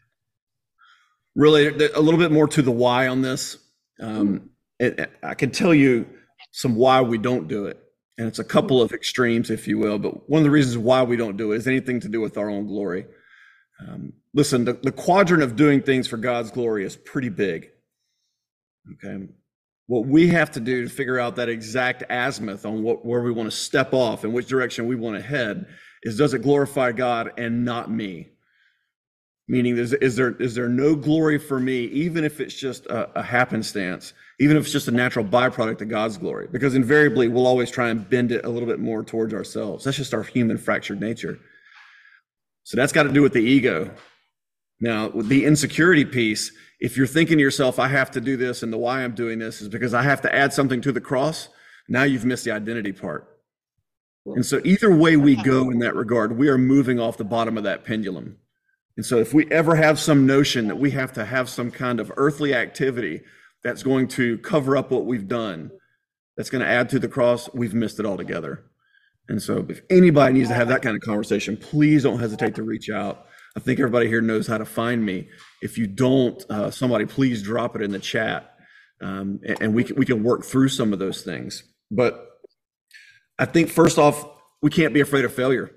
[1.36, 3.58] really a little bit more to the why on this.
[4.00, 6.08] Um, it, I can tell you
[6.52, 7.80] some why we don't do it.
[8.18, 9.98] And it's a couple of extremes, if you will.
[9.98, 12.38] But one of the reasons why we don't do it is anything to do with
[12.38, 13.06] our own glory.
[13.88, 17.70] Um, listen, the, the quadrant of doing things for God's glory is pretty big.
[18.94, 19.26] Okay.
[19.88, 23.32] What we have to do to figure out that exact azimuth on what, where we
[23.32, 25.66] want to step off and which direction we want to head
[26.04, 28.30] is does it glorify God and not me?
[29.48, 33.20] Meaning is, is there is there no glory for me even if it's just a,
[33.20, 36.48] a, happenstance even if it's just a natural byproduct of god's glory?
[36.52, 39.84] Because invariably we'll always try and bend it a little bit more towards ourselves.
[39.84, 41.38] That's just our human fractured nature.
[42.64, 43.92] So that's got to do with the ego.
[44.80, 48.64] Now with the insecurity piece if you're thinking to yourself i have to do this
[48.64, 51.00] and the why i'm doing this is because i have to add something to the
[51.00, 51.48] cross
[51.88, 53.30] now you've missed the identity part.
[54.26, 57.58] And so either way we go in that regard, we are moving off the bottom
[57.58, 58.38] of that pendulum.
[58.96, 62.00] And so if we ever have some notion that we have to have some kind
[62.00, 63.22] of earthly activity
[63.64, 65.72] that's going to cover up what we've done,
[66.38, 68.66] that's going to add to the cross, we've missed it altogether.
[69.30, 72.64] And so if anybody needs to have that kind of conversation, please don't hesitate to
[72.64, 73.26] reach out.
[73.56, 75.30] I think everybody here knows how to find me.
[75.62, 78.56] If you don't, uh, somebody please drop it in the chat,
[79.02, 81.64] um, and, and we can, we can work through some of those things.
[81.92, 82.28] But
[83.38, 84.28] I think first off,
[84.62, 85.72] we can't be afraid of failure,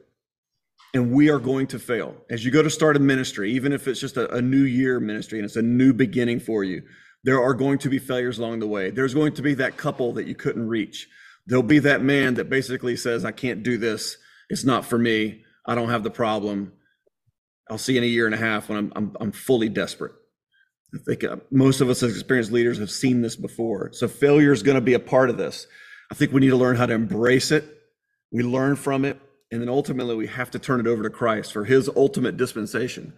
[0.94, 3.86] and we are going to fail as you go to start a ministry, even if
[3.86, 6.82] it's just a, a new year ministry and it's a new beginning for you.
[7.24, 8.90] There are going to be failures along the way.
[8.90, 11.08] There's going to be that couple that you couldn't reach.
[11.46, 14.16] There'll be that man that basically says, "I can't do this.
[14.48, 15.42] It's not for me.
[15.66, 16.72] I don't have the problem."
[17.68, 20.12] I'll see in a year and a half when I'm I'm, I'm fully desperate.
[20.94, 23.90] I think uh, most of us as experienced leaders have seen this before.
[23.92, 25.66] So failure is going to be a part of this.
[26.10, 27.64] I think we need to learn how to embrace it.
[28.32, 31.52] We learn from it, and then ultimately we have to turn it over to Christ
[31.52, 33.12] for His ultimate dispensation.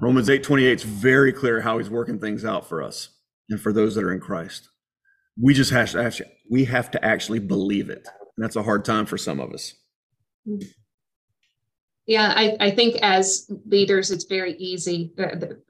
[0.00, 3.10] Romans eight twenty eight is very clear how He's working things out for us
[3.48, 4.68] and for those that are in Christ.
[5.40, 8.06] We just have to actually, we have to actually believe it.
[8.36, 9.74] And that's a hard time for some of us.
[12.06, 15.12] Yeah, I, I think as leaders, it's very easy,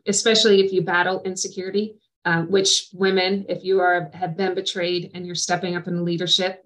[0.06, 5.24] especially if you battle insecurity, um, which women, if you are have been betrayed and
[5.24, 6.64] you're stepping up in leadership,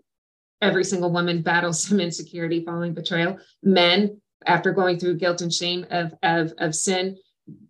[0.60, 3.38] every single woman battles some insecurity following betrayal.
[3.62, 7.16] Men, after going through guilt and shame of, of, of sin,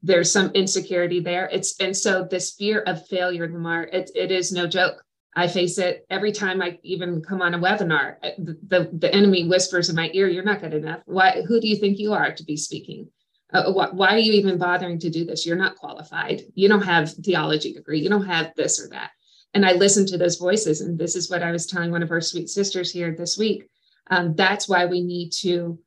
[0.02, 1.48] there's some insecurity there.
[1.52, 5.04] It's and so this fear of failure, Lamar, it, it is no joke.
[5.36, 8.16] I face it every time I even come on a webinar.
[8.22, 11.00] Uh, the, the, the enemy whispers in my ear, "You're not good enough.
[11.06, 11.42] Why?
[11.46, 13.08] Who do you think you are to be speaking?
[13.52, 15.46] Uh, wh- why are you even bothering to do this?
[15.46, 16.42] You're not qualified.
[16.54, 18.00] You don't have theology degree.
[18.00, 19.12] You don't have this or that."
[19.54, 22.10] And I listen to those voices, and this is what I was telling one of
[22.10, 23.68] our sweet sisters here this week.
[24.10, 25.78] Um, that's why we need to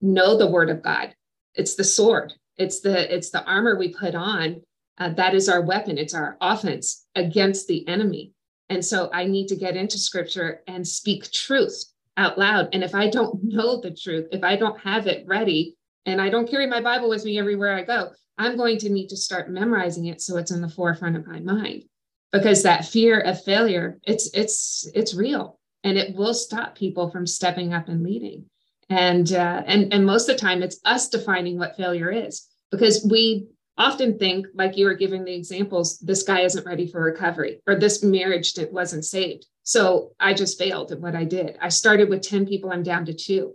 [0.00, 1.14] know the Word of God.
[1.54, 2.32] It's the sword.
[2.56, 4.62] It's the it's the armor we put on.
[4.98, 5.98] Uh, that is our weapon.
[5.98, 8.32] It's our offense against the enemy
[8.68, 11.84] and so I need to get into scripture and speak truth
[12.16, 12.68] out loud.
[12.72, 15.76] And if I don't know the truth, if I don't have it ready,
[16.06, 19.08] and I don't carry my Bible with me everywhere I go, I'm going to need
[19.08, 21.84] to start memorizing it so it's in the forefront of my mind.
[22.32, 27.26] Because that fear of failure, it's it's it's real and it will stop people from
[27.26, 28.44] stepping up and leading.
[28.90, 33.06] And uh, and and most of the time it's us defining what failure is because
[33.08, 33.46] we
[33.78, 37.76] often think, like you were giving the examples, this guy isn't ready for recovery or
[37.76, 39.46] this marriage wasn't saved.
[39.62, 41.56] So I just failed at what I did.
[41.60, 43.54] I started with 10 people, I'm down to two.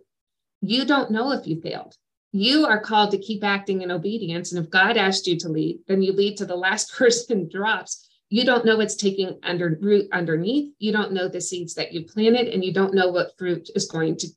[0.61, 1.95] You don't know if you failed.
[2.31, 4.53] You are called to keep acting in obedience.
[4.53, 8.07] And if God asked you to lead, then you lead to the last person drops.
[8.33, 10.73] You don't know what's taking under root underneath.
[10.79, 13.85] You don't know the seeds that you planted, and you don't know what fruit is
[13.85, 14.27] going to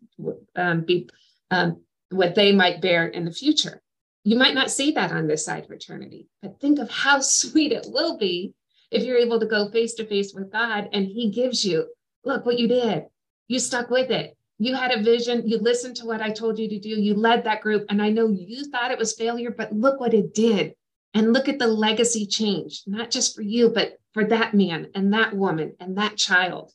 [0.55, 1.09] um, be,
[1.51, 1.81] um,
[2.11, 3.81] what they might bear in the future.
[4.23, 7.73] You might not see that on this side of eternity, but think of how sweet
[7.73, 8.53] it will be
[8.91, 11.87] if you're able to go face to face with God and He gives you,
[12.23, 13.07] look what you did.
[13.49, 14.37] You stuck with it.
[14.59, 15.49] You had a vision.
[15.49, 16.91] You listened to what I told you to do.
[16.91, 17.87] You led that group.
[17.89, 20.75] And I know you thought it was failure, but look what it did.
[21.17, 25.13] And look at the legacy change, not just for you, but for that man and
[25.13, 26.73] that woman and that child.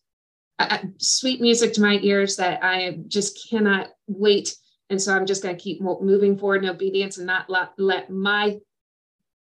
[0.57, 4.55] Uh, sweet music to my ears that I just cannot wait
[4.91, 8.09] and so I'm just going to keep moving forward in obedience and not let, let
[8.09, 8.57] my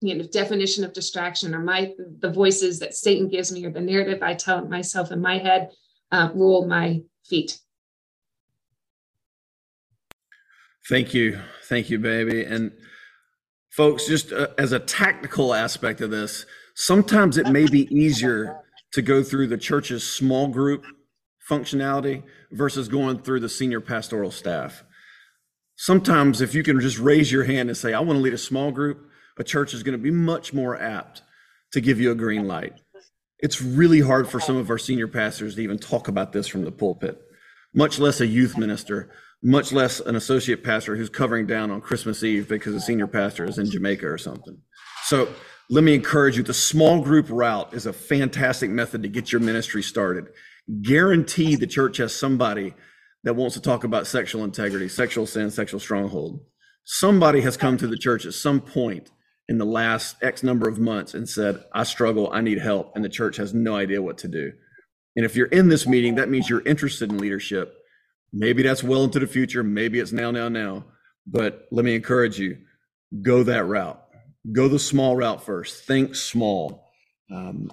[0.02, 3.80] you know definition of distraction or my the voices that Satan gives me or the
[3.80, 5.70] narrative I tell myself in my head
[6.12, 7.58] uh, rule my feet.
[10.88, 12.44] Thank you, thank you, baby.
[12.44, 12.72] And
[13.80, 18.60] folks, just uh, as a tactical aspect of this, sometimes it may be easier
[18.92, 20.84] to go through the church's small group
[21.48, 24.84] functionality versus going through the senior pastoral staff
[25.80, 28.38] sometimes if you can just raise your hand and say, I want to lead a
[28.38, 31.22] small group, a church is going to be much more apt
[31.72, 32.74] to give you a green light.
[33.38, 36.64] It's really hard for some of our senior pastors to even talk about this from
[36.64, 37.18] the pulpit,
[37.72, 39.10] much less a youth minister,
[39.42, 43.44] much less an associate pastor who's covering down on Christmas Eve because the senior pastor
[43.44, 44.58] is in Jamaica or something.
[45.04, 45.28] So
[45.70, 49.40] let me encourage you the small group route is a fantastic method to get your
[49.40, 50.26] ministry started.
[50.82, 52.74] Guarantee the church has somebody
[53.24, 56.40] that wants to talk about sexual integrity, sexual sin, sexual stronghold.
[56.84, 59.10] Somebody has come to the church at some point
[59.48, 62.92] in the last X number of months and said, I struggle, I need help.
[62.94, 64.52] And the church has no idea what to do.
[65.16, 67.79] And if you're in this meeting, that means you're interested in leadership.
[68.32, 69.62] Maybe that's well into the future.
[69.62, 70.84] Maybe it's now, now, now.
[71.26, 72.58] But let me encourage you
[73.22, 74.00] go that route.
[74.52, 75.84] Go the small route first.
[75.84, 76.90] Think small.
[77.30, 77.72] Um,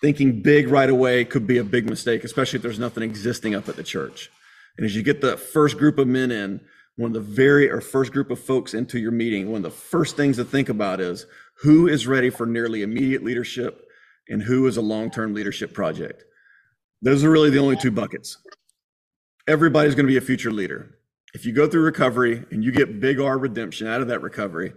[0.00, 3.68] thinking big right away could be a big mistake, especially if there's nothing existing up
[3.68, 4.30] at the church.
[4.76, 6.60] And as you get the first group of men in,
[6.96, 9.78] one of the very or first group of folks into your meeting, one of the
[9.78, 11.26] first things to think about is
[11.62, 13.84] who is ready for nearly immediate leadership
[14.28, 16.24] and who is a long-term leadership project.
[17.00, 18.36] Those are really the only two buckets.
[19.48, 20.94] Everybody's going to be a future leader.
[21.34, 24.74] If you go through recovery and you get big R redemption out of that recovery,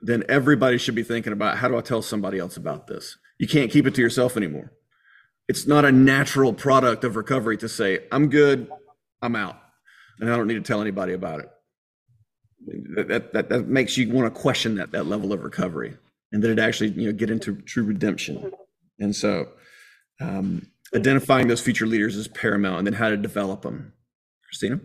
[0.00, 3.16] then everybody should be thinking about how do I tell somebody else about this?
[3.38, 4.72] You can't keep it to yourself anymore.
[5.48, 8.70] It's not a natural product of recovery to say, I'm good,
[9.20, 9.58] I'm out,
[10.20, 11.50] and I don't need to tell anybody about it.
[13.08, 15.96] That, that, that makes you want to question that, that level of recovery
[16.32, 18.52] and that it actually, you know, get into true redemption.
[18.98, 19.48] And so
[20.20, 23.92] um, identifying those future leaders is paramount and then how to develop them.
[24.54, 24.80] Christina?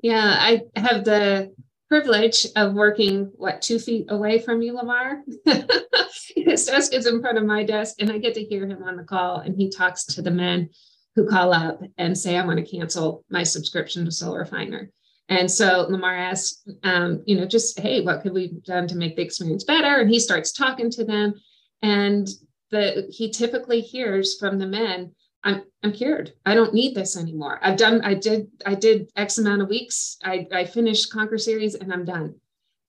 [0.00, 1.52] Yeah, I have the
[1.88, 5.24] privilege of working what two feet away from you, Lamar.
[6.36, 8.96] His desk is in front of my desk, and I get to hear him on
[8.96, 10.70] the call, and he talks to the men
[11.16, 14.90] who call up and say, "I want to cancel my subscription to Soul Refiner."
[15.28, 18.96] And so Lamar asks, um, you know, just hey, what could we have done to
[18.96, 20.00] make the experience better?
[20.00, 21.34] And he starts talking to them,
[21.82, 22.28] and
[22.70, 25.15] the he typically hears from the men
[25.46, 26.32] I'm I'm cured.
[26.44, 27.60] I don't need this anymore.
[27.62, 30.18] I've done I did I did X amount of weeks.
[30.24, 32.34] I I finished Conquer series and I'm done.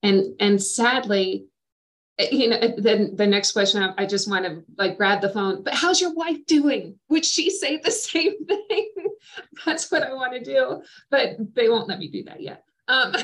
[0.02, 1.46] And and sadly,
[2.18, 5.62] you know, then the next question I, I just want to like grab the phone.
[5.62, 6.98] But how's your wife doing?
[7.08, 8.92] Would she say the same thing?
[9.64, 12.64] That's what I want to do, but they won't let me do that yet.
[12.88, 13.14] Um,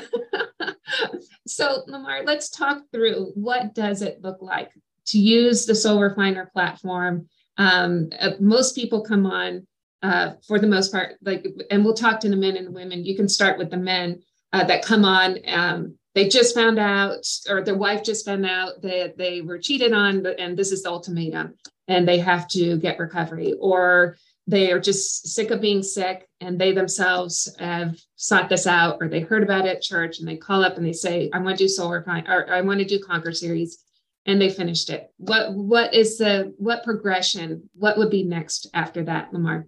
[1.47, 4.71] so Lamar, let's talk through what does it look like
[5.07, 9.65] to use the Soul Refiner platform um, uh, most people come on
[10.01, 13.05] uh, for the most part, like, and we'll talk to the men and the women.
[13.05, 14.21] You can start with the men
[14.53, 15.39] uh, that come on.
[15.47, 19.93] Um, they just found out, or their wife just found out that they were cheated
[19.93, 21.55] on, and this is the ultimatum,
[21.87, 26.59] and they have to get recovery, or they are just sick of being sick and
[26.59, 30.37] they themselves have sought this out or they heard about it at church and they
[30.37, 32.99] call up and they say i want to do solar or i want to do
[32.99, 33.84] conquer series
[34.25, 35.11] and they finished it.
[35.17, 37.69] What what is the what progression?
[37.75, 39.67] What would be next after that, Lamar?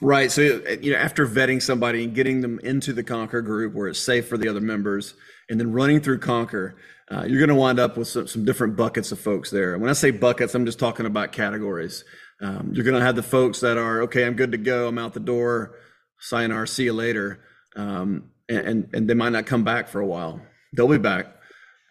[0.00, 0.30] Right.
[0.30, 0.42] So
[0.80, 4.28] you know, after vetting somebody and getting them into the Conquer group where it's safe
[4.28, 5.14] for the other members,
[5.48, 6.76] and then running through Conquer,
[7.10, 9.72] uh, you're going to wind up with some, some, different buckets of folks there.
[9.72, 12.04] And when I say buckets, I'm just talking about categories.
[12.42, 14.26] Um, you're going to have the folks that are okay.
[14.26, 14.88] I'm good to go.
[14.88, 15.78] I'm out the door.
[16.18, 16.68] Sayonara.
[16.68, 17.44] See you later.
[17.74, 20.40] Um, and, and and they might not come back for a while.
[20.74, 21.36] They'll be back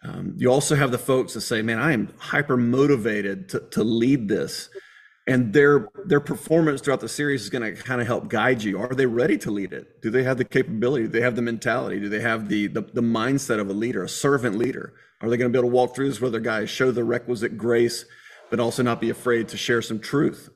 [0.06, 3.82] Um, you also have the folks that say, "Man, I am hyper motivated to, to
[3.82, 4.68] lead this,"
[5.26, 8.78] and their their performance throughout the series is going to kind of help guide you.
[8.78, 10.00] Are they ready to lead it?
[10.02, 11.04] Do they have the capability?
[11.04, 11.98] Do they have the mentality?
[11.98, 14.94] Do they have the the, the mindset of a leader, a servant leader?
[15.20, 17.02] Are they going to be able to walk through this with their guys, show the
[17.02, 18.04] requisite grace,
[18.50, 20.50] but also not be afraid to share some truth?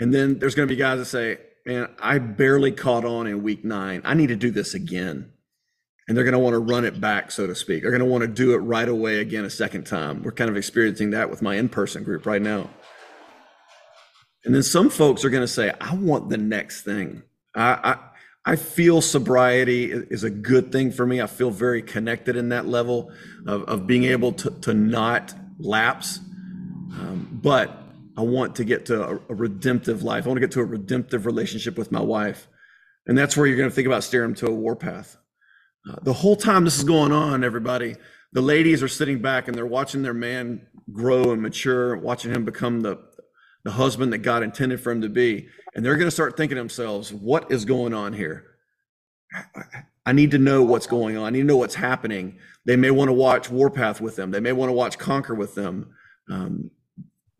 [0.00, 3.44] And then there's going to be guys that say, "Man, I barely caught on in
[3.44, 4.00] week nine.
[4.04, 5.33] I need to do this again."
[6.06, 7.82] And they're going to want to run it back, so to speak.
[7.82, 10.22] They're going to want to do it right away again a second time.
[10.22, 12.68] We're kind of experiencing that with my in person group right now.
[14.44, 17.22] And then some folks are going to say, I want the next thing.
[17.54, 17.96] I,
[18.44, 21.22] I, I feel sobriety is a good thing for me.
[21.22, 23.10] I feel very connected in that level
[23.46, 26.18] of, of being able to, to not lapse.
[26.18, 27.78] Um, but
[28.18, 30.26] I want to get to a, a redemptive life.
[30.26, 32.46] I want to get to a redemptive relationship with my wife.
[33.06, 35.16] And that's where you're going to think about steering them to a warpath
[36.02, 37.96] the whole time this is going on, everybody,
[38.32, 42.44] the ladies are sitting back and they're watching their man grow and mature, watching him
[42.44, 42.98] become the
[43.64, 45.48] the husband that God intended for him to be.
[45.74, 48.44] And they're going to start thinking to themselves, what is going on here?
[50.06, 51.24] I need to know what's going on.
[51.24, 52.38] I need to know what's happening.
[52.66, 54.30] They may want to watch Warpath with them.
[54.30, 55.94] They may want to watch Conquer with them.
[56.30, 56.70] Um,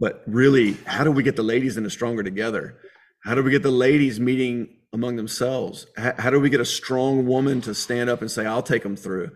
[0.01, 2.79] but really, how do we get the ladies into stronger together?
[3.23, 5.87] How do we get the ladies meeting among themselves?
[5.97, 8.85] How, how, do we get a strong woman to stand up and say, I'll take
[8.85, 9.33] them through?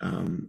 [0.00, 0.48] Um,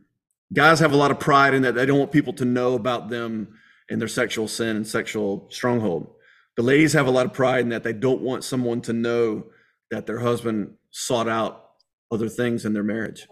[0.51, 3.09] guys have a lot of pride in that they don't want people to know about
[3.09, 6.15] them and their sexual sin and sexual stronghold.
[6.55, 9.45] The ladies have a lot of pride in that they don't want someone to know
[9.91, 11.71] that their husband sought out
[12.11, 13.27] other things in their marriage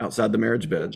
[0.00, 0.94] outside the marriage bed.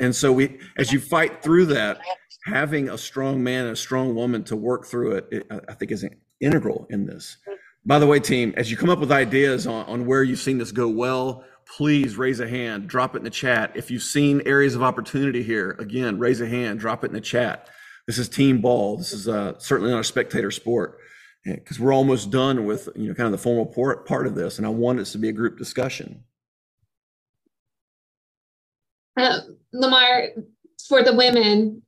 [0.00, 2.00] And so we, as you fight through that,
[2.44, 5.92] having a strong man and a strong woman to work through it, it I think
[5.92, 6.04] is
[6.40, 7.36] integral in this.
[7.84, 10.58] By the way, team, as you come up with ideas on, on where you've seen
[10.58, 11.44] this go well,
[11.76, 13.72] please raise a hand, drop it in the chat.
[13.74, 17.20] If you've seen areas of opportunity here, again, raise a hand, drop it in the
[17.20, 17.68] chat.
[18.06, 18.96] This is team ball.
[18.96, 20.98] This is uh, certainly not a spectator sport
[21.44, 24.66] because we're almost done with you know kind of the formal part of this, and
[24.66, 26.22] I want this to be a group discussion.
[29.16, 29.38] Uh,
[29.72, 30.28] Lamar,
[30.88, 31.82] for the women,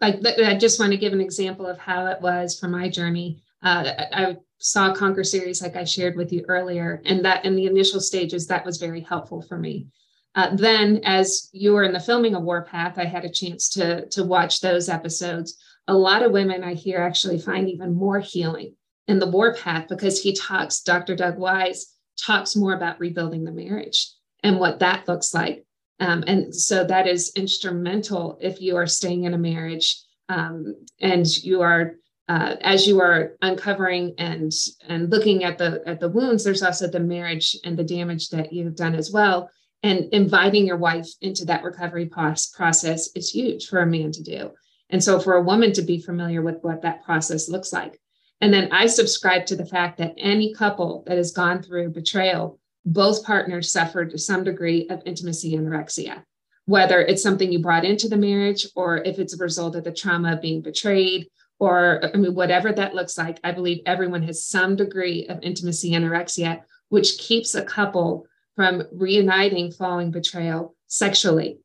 [0.00, 3.43] like I just want to give an example of how it was for my journey
[3.64, 7.66] Uh, I saw Conquer series like I shared with you earlier, and that in the
[7.66, 9.88] initial stages that was very helpful for me.
[10.34, 14.06] Uh, then, as you were in the filming of Warpath, I had a chance to
[14.10, 15.56] to watch those episodes.
[15.88, 18.74] A lot of women I hear actually find even more healing
[19.08, 20.80] in the Warpath because he talks.
[20.82, 21.16] Dr.
[21.16, 24.10] Doug Weiss talks more about rebuilding the marriage
[24.42, 25.64] and what that looks like.
[26.00, 31.26] Um, and so that is instrumental if you are staying in a marriage um, and
[31.44, 31.94] you are
[32.28, 34.52] uh, as you are uncovering and
[34.88, 38.52] and looking at the at the wounds there's also the marriage and the damage that
[38.52, 39.50] you've done as well.
[39.82, 44.50] And inviting your wife into that recovery process is huge for a man to do.
[44.88, 48.00] And so for a woman to be familiar with what that process looks like.
[48.40, 52.58] And then i subscribe to the fact that any couple that has gone through betrayal
[52.86, 56.22] both partners suffered to some degree of intimacy anorexia,
[56.66, 59.92] whether it's something you brought into the marriage or if it's a result of the
[59.92, 61.26] trauma of being betrayed
[61.64, 63.38] or I mean, whatever that looks like.
[63.42, 69.72] I believe everyone has some degree of intimacy anorexia, which keeps a couple from reuniting
[69.72, 71.58] following betrayal sexually,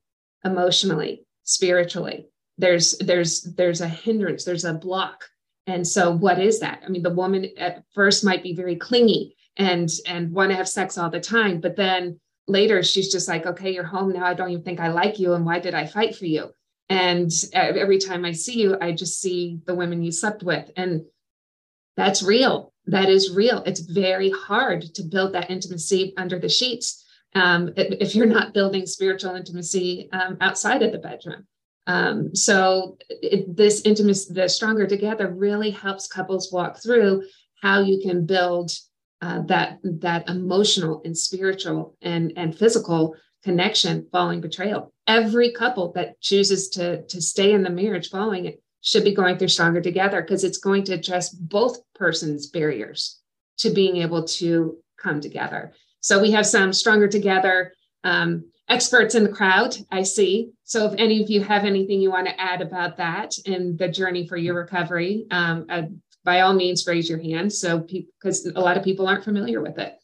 [0.45, 2.28] emotionally, spiritually.
[2.58, 5.26] There's there's there's a hindrance, there's a block.
[5.68, 6.82] And so what is that?
[6.86, 10.68] I mean, the woman at first might be very clingy and and want to have
[10.68, 14.34] sex all the time but then later she's just like okay you're home now i
[14.34, 16.50] don't even think i like you and why did i fight for you
[16.89, 20.69] and every time i see you i just see the women you slept with.
[20.75, 21.03] And
[21.99, 22.73] that's real.
[22.85, 23.61] That is real.
[23.65, 28.85] It's very hard to build that intimacy under the sheets um, if you're not building
[28.85, 31.45] spiritual intimacy um, outside of the bedroom.
[31.87, 37.23] Um, so it, this intimacy the stronger together really helps couples walk through
[37.61, 38.71] how you can build
[39.21, 44.93] uh, that that emotional and spiritual and and physical connection following betrayal.
[45.07, 49.37] Every couple that chooses to to stay in the marriage following it should be going
[49.37, 53.19] through stronger together because it's going to address both persons' barriers
[53.57, 55.73] to being able to come together.
[55.99, 57.73] So we have some stronger together
[58.05, 59.75] um, experts in the crowd.
[59.91, 60.51] I see.
[60.63, 63.89] So if any of you have anything you want to add about that in the
[63.89, 65.67] journey for your recovery, um,
[66.23, 69.77] by all means raise your hand so because a lot of people aren't familiar with
[69.77, 69.99] it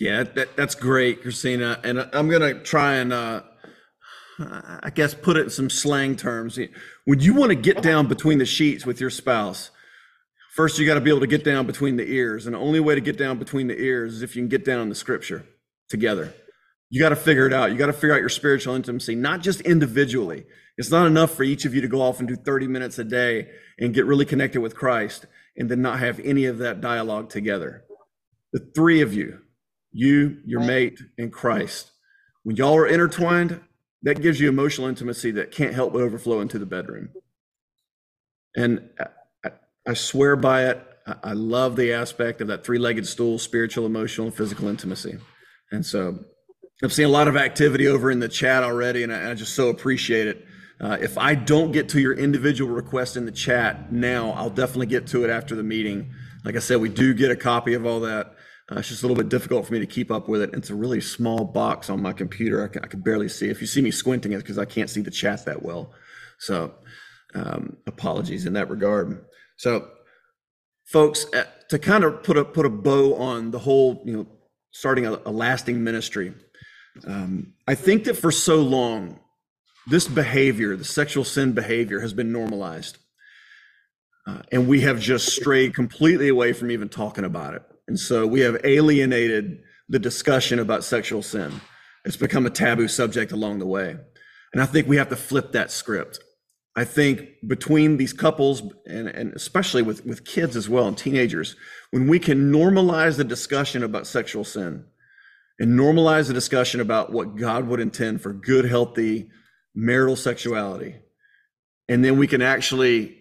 [0.00, 1.78] yeah that, that's great christina.
[1.84, 3.42] And i'm going to try and uh,
[4.40, 6.58] i guess put it in some slang terms.
[7.04, 9.70] When you want to get down between the sheets with your spouse?
[10.54, 12.80] First you got to be able to get down between the ears and the only
[12.80, 14.94] way to get down between the ears is if you can get down in the
[14.94, 15.46] scripture
[15.88, 16.34] together.
[16.88, 17.70] You got to figure it out.
[17.70, 20.44] You got to figure out your spiritual intimacy not just individually.
[20.76, 23.04] It's not enough for each of you to go off and do 30 minutes a
[23.04, 23.48] day
[23.78, 25.26] and get really connected with Christ
[25.56, 27.84] and then not have any of that dialogue together.
[28.52, 29.40] The three of you,
[29.92, 31.90] you, your mate, and Christ,
[32.42, 33.60] when y'all are intertwined,
[34.02, 37.10] that gives you emotional intimacy that can't help but overflow into the bedroom.
[38.56, 38.88] And
[39.44, 39.50] I,
[39.86, 40.86] I swear by it.
[41.22, 45.18] I love the aspect of that three legged stool spiritual, emotional, and physical intimacy.
[45.72, 46.18] And so
[46.82, 49.54] I've seen a lot of activity over in the chat already, and I, I just
[49.54, 50.46] so appreciate it.
[50.80, 54.86] Uh, if I don't get to your individual request in the chat now, I'll definitely
[54.86, 56.14] get to it after the meeting.
[56.44, 58.34] Like I said, we do get a copy of all that.
[58.70, 60.50] Uh, it's just a little bit difficult for me to keep up with it.
[60.52, 62.62] It's a really small box on my computer.
[62.62, 63.48] I can, I can barely see.
[63.48, 65.92] If you see me squinting, it's because I can't see the chat that well.
[66.38, 66.74] So
[67.34, 69.24] um, apologies in that regard.
[69.56, 69.88] So,
[70.86, 74.26] folks, uh, to kind of put a put a bow on the whole, you know,
[74.70, 76.32] starting a, a lasting ministry.
[77.06, 79.20] Um, I think that for so long
[79.86, 82.98] this behavior, the sexual sin behavior, has been normalized.
[84.26, 87.62] Uh, and we have just strayed completely away from even talking about it.
[87.90, 91.60] And so we have alienated the discussion about sexual sin.
[92.04, 93.96] It's become a taboo subject along the way.
[94.52, 96.20] And I think we have to flip that script.
[96.76, 101.56] I think between these couples and, and especially with, with kids as well and teenagers,
[101.90, 104.84] when we can normalize the discussion about sexual sin
[105.58, 109.30] and normalize the discussion about what God would intend for good, healthy,
[109.74, 110.94] marital sexuality
[111.88, 113.16] and then we can actually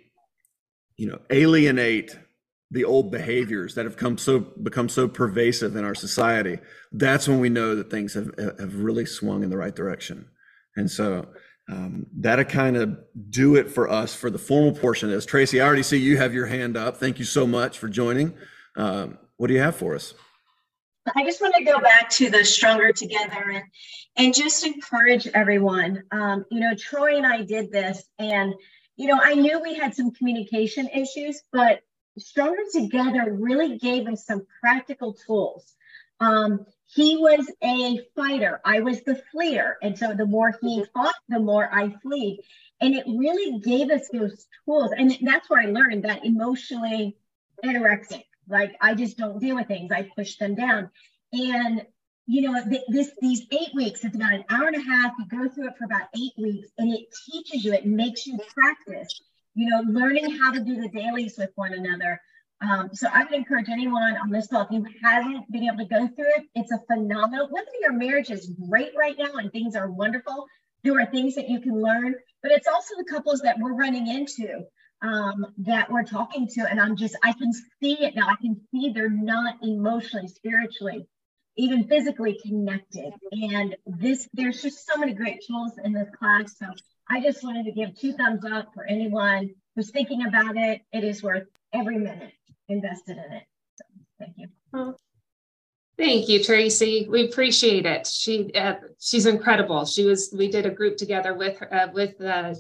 [0.96, 2.16] you know alienate
[2.72, 6.60] the old behaviors that have come so become so pervasive in our society
[6.92, 10.28] that's when we know that things have have really swung in the right direction.
[10.76, 11.28] And so
[11.70, 12.98] um, that'll kind of
[13.30, 15.26] do it for us for the formal portion of this.
[15.26, 16.98] Tracy i already see you have your hand up.
[16.98, 18.34] Thank you so much for joining.
[18.76, 20.14] Um, what do you have for us?
[21.16, 23.64] I just want to go back to the stronger together and
[24.16, 26.04] and just encourage everyone.
[26.12, 28.54] Um, you know, Troy and I did this, and
[28.96, 31.82] you know, I knew we had some communication issues, but
[32.18, 35.76] stronger together really gave us some practical tools.
[36.20, 41.16] Um, he was a fighter, I was the fleer, and so the more he fought,
[41.30, 42.44] the more I flee.
[42.82, 44.92] And it really gave us those tools.
[44.98, 47.16] And that's where I learned that emotionally
[47.64, 50.90] anorexic, like I just don't deal with things, I push them down.
[51.32, 51.86] And
[52.32, 55.14] you know, this these eight weeks, it's about an hour and a half.
[55.18, 58.38] You go through it for about eight weeks, and it teaches you, it makes you
[58.54, 59.20] practice,
[59.60, 62.22] you know, learning how to do the dailies with one another.
[62.62, 65.86] Um, so I would encourage anyone on this call, if you haven't been able to
[65.86, 69.76] go through it, it's a phenomenal, whether your marriage is great right now and things
[69.76, 70.46] are wonderful,
[70.84, 74.08] there are things that you can learn, but it's also the couples that we're running
[74.08, 74.64] into
[75.02, 76.62] um, that we're talking to.
[76.70, 77.52] And I'm just, I can
[77.82, 78.28] see it now.
[78.30, 81.06] I can see they're not emotionally, spiritually,
[81.58, 83.12] even physically connected.
[83.34, 86.58] And this, there's just so many great tools in this class.
[86.58, 86.68] So
[87.10, 90.82] I just wanted to give two thumbs up for anyone who's thinking about it.
[90.94, 92.34] It is worth every minute
[92.68, 93.44] invested in it.
[93.76, 93.86] So
[94.20, 94.48] thank you.
[94.74, 94.96] Oh,
[95.98, 97.08] thank you, Tracy.
[97.10, 98.06] We appreciate it.
[98.06, 99.86] She uh, she's incredible.
[99.86, 100.34] She was.
[100.38, 102.54] We did a group together with uh, with uh,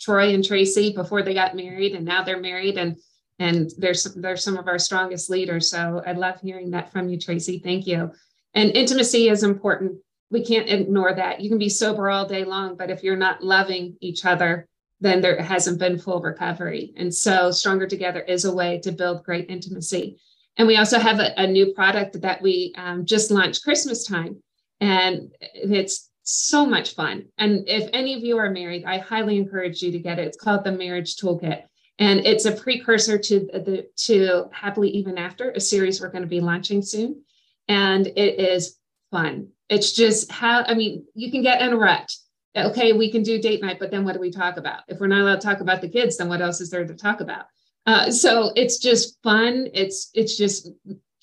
[0.00, 2.96] Troy and Tracy before they got married, and now they're married, and
[3.38, 5.70] and they're they're some of our strongest leaders.
[5.70, 7.60] So I love hearing that from you, Tracy.
[7.60, 8.10] Thank you.
[8.54, 9.98] And intimacy is important.
[10.32, 11.40] We can't ignore that.
[11.40, 14.66] You can be sober all day long, but if you're not loving each other,
[15.00, 16.94] then there hasn't been full recovery.
[16.96, 20.18] And so, Stronger Together is a way to build great intimacy.
[20.56, 24.42] And we also have a, a new product that we um, just launched Christmas time.
[24.80, 27.26] And it's so much fun.
[27.36, 30.26] And if any of you are married, I highly encourage you to get it.
[30.28, 31.64] It's called the Marriage Toolkit.
[31.98, 36.28] And it's a precursor to the to Happily Even After, a series we're going to
[36.28, 37.22] be launching soon.
[37.68, 38.78] And it is
[39.10, 39.48] fun.
[39.72, 42.10] It's just how, I mean, you can get in a rut
[42.56, 44.82] okay, we can do date night, but then what do we talk about?
[44.88, 46.94] If we're not allowed to talk about the kids, then what else is there to
[46.94, 47.46] talk about?
[47.86, 49.68] Uh, so it's just fun.
[49.74, 50.68] It's it's just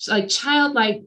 [0.08, 1.02] like childlike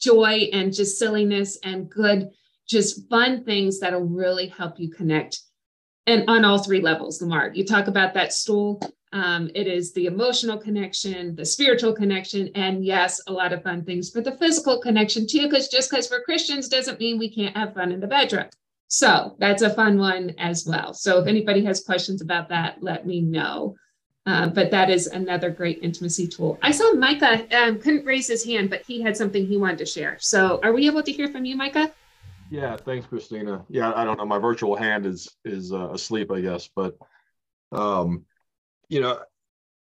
[0.00, 2.30] joy and just silliness and good,
[2.68, 5.40] just fun things that'll really help you connect.
[6.06, 8.80] And on all three levels, Lamar, you talk about that stool.
[9.12, 13.84] Um, it is the emotional connection, the spiritual connection, and yes, a lot of fun
[13.84, 15.42] things for the physical connection too.
[15.42, 18.48] Because just because we're Christians doesn't mean we can't have fun in the bedroom.
[18.88, 20.92] So that's a fun one as well.
[20.94, 23.76] So if anybody has questions about that, let me know.
[24.26, 26.58] Uh, but that is another great intimacy tool.
[26.60, 29.86] I saw Micah um, couldn't raise his hand, but he had something he wanted to
[29.86, 30.16] share.
[30.18, 31.92] So are we able to hear from you, Micah?
[32.50, 33.64] Yeah, thanks, Christina.
[33.68, 34.26] Yeah, I don't know.
[34.26, 36.68] My virtual hand is is uh, asleep, I guess.
[36.74, 36.96] But
[37.72, 38.24] um,
[38.88, 39.20] you know,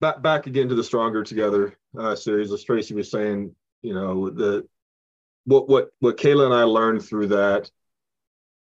[0.01, 2.51] back back again to the Stronger Together uh, series.
[2.51, 4.67] As Tracy was saying, you know, the
[5.45, 7.69] what what what Kayla and I learned through that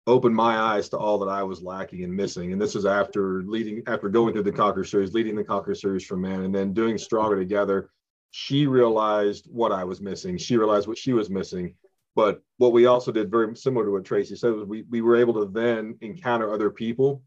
[0.08, 2.54] opened my eyes to all that I was lacking and missing.
[2.54, 6.06] And this is after leading, after going through the Conquer series, leading the Conquer series
[6.06, 7.90] for men, and then doing Stronger Together.
[8.32, 10.38] She realized what I was missing.
[10.38, 11.74] She realized what she was missing.
[12.16, 15.16] But what we also did, very similar to what Tracy said, was we, we were
[15.16, 17.24] able to then encounter other people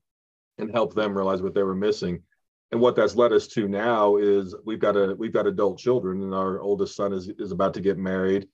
[0.59, 2.22] and help them realize what they were missing.
[2.70, 6.22] And what that's led us to now is we've got a we've got adult children,
[6.22, 8.46] and our oldest son is is about to get married,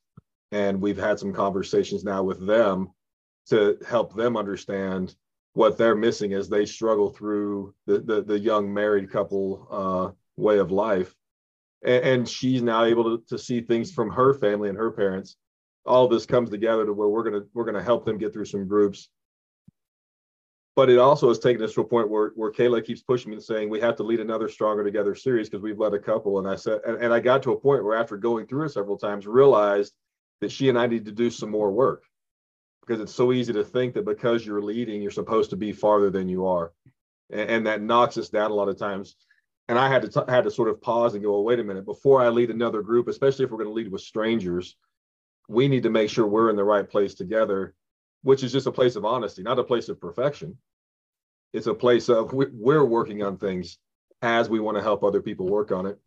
[0.52, 2.92] and we've had some conversations now with them
[3.48, 5.14] to help them understand
[5.54, 10.58] what they're missing as they struggle through the the, the young married couple uh, way
[10.58, 11.14] of life.
[11.84, 15.36] And, and she's now able to, to see things from her family and her parents.
[15.86, 18.68] All this comes together to where we're gonna we're gonna help them get through some
[18.68, 19.08] groups.
[20.76, 23.36] But it also has taken us to a point where where Kayla keeps pushing me
[23.36, 26.38] and saying we have to lead another stronger together series because we've led a couple.
[26.38, 28.70] And I said, and, and I got to a point where after going through it
[28.70, 29.92] several times, realized
[30.40, 32.02] that she and I need to do some more work
[32.80, 36.10] because it's so easy to think that because you're leading, you're supposed to be farther
[36.10, 36.72] than you are,
[37.30, 39.16] and, and that knocks us down a lot of times.
[39.68, 41.64] And I had to t- had to sort of pause and go, well, wait a
[41.64, 44.76] minute, before I lead another group, especially if we're going to lead with strangers,
[45.48, 47.74] we need to make sure we're in the right place together,
[48.24, 50.56] which is just a place of honesty, not a place of perfection.
[51.52, 53.78] It's a place of we're working on things
[54.22, 55.98] as we want to help other people work on it.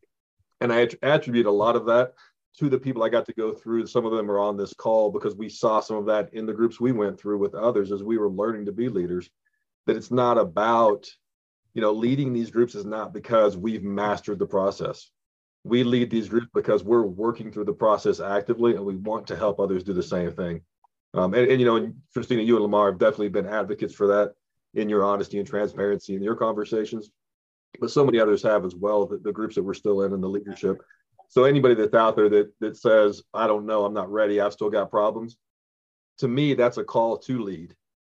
[0.60, 2.16] And I attribute a lot of that
[2.58, 3.86] to the people I got to go through.
[3.86, 6.54] Some of them are on this call because we saw some of that in the
[6.54, 9.30] groups we went through with others as we were learning to be leaders.
[9.86, 11.08] That it's not about,
[11.76, 15.12] you know, leading these groups is not because we've mastered the process.
[15.64, 19.36] We lead these groups because we're working through the process actively and we want to
[19.36, 20.62] help others do the same thing.
[21.18, 24.34] Um, and, and, you know, Christina, you and Lamar have definitely been advocates for that
[24.74, 27.10] in your honesty and transparency in your conversations.
[27.80, 30.24] But so many others have as well, the, the groups that we're still in and
[30.24, 30.78] the leadership
[31.30, 34.54] so anybody that's out there that that says, I don't know, I'm not ready, I've
[34.54, 35.38] still got problems,
[36.20, 37.76] to me, that's a call to lead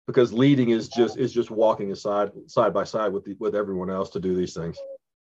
[0.06, 3.90] because leading is just is just walking aside side by side with the, with everyone
[3.90, 4.78] else to do these things.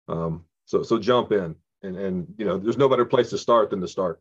[0.08, 3.70] Um, so so jump in and and you know there's no better place to start
[3.70, 4.20] than to start.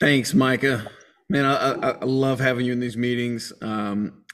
[0.00, 0.90] Thanks, Micah.
[1.28, 3.52] Man, I, I, I love having you in these meetings.
[3.60, 4.24] Um,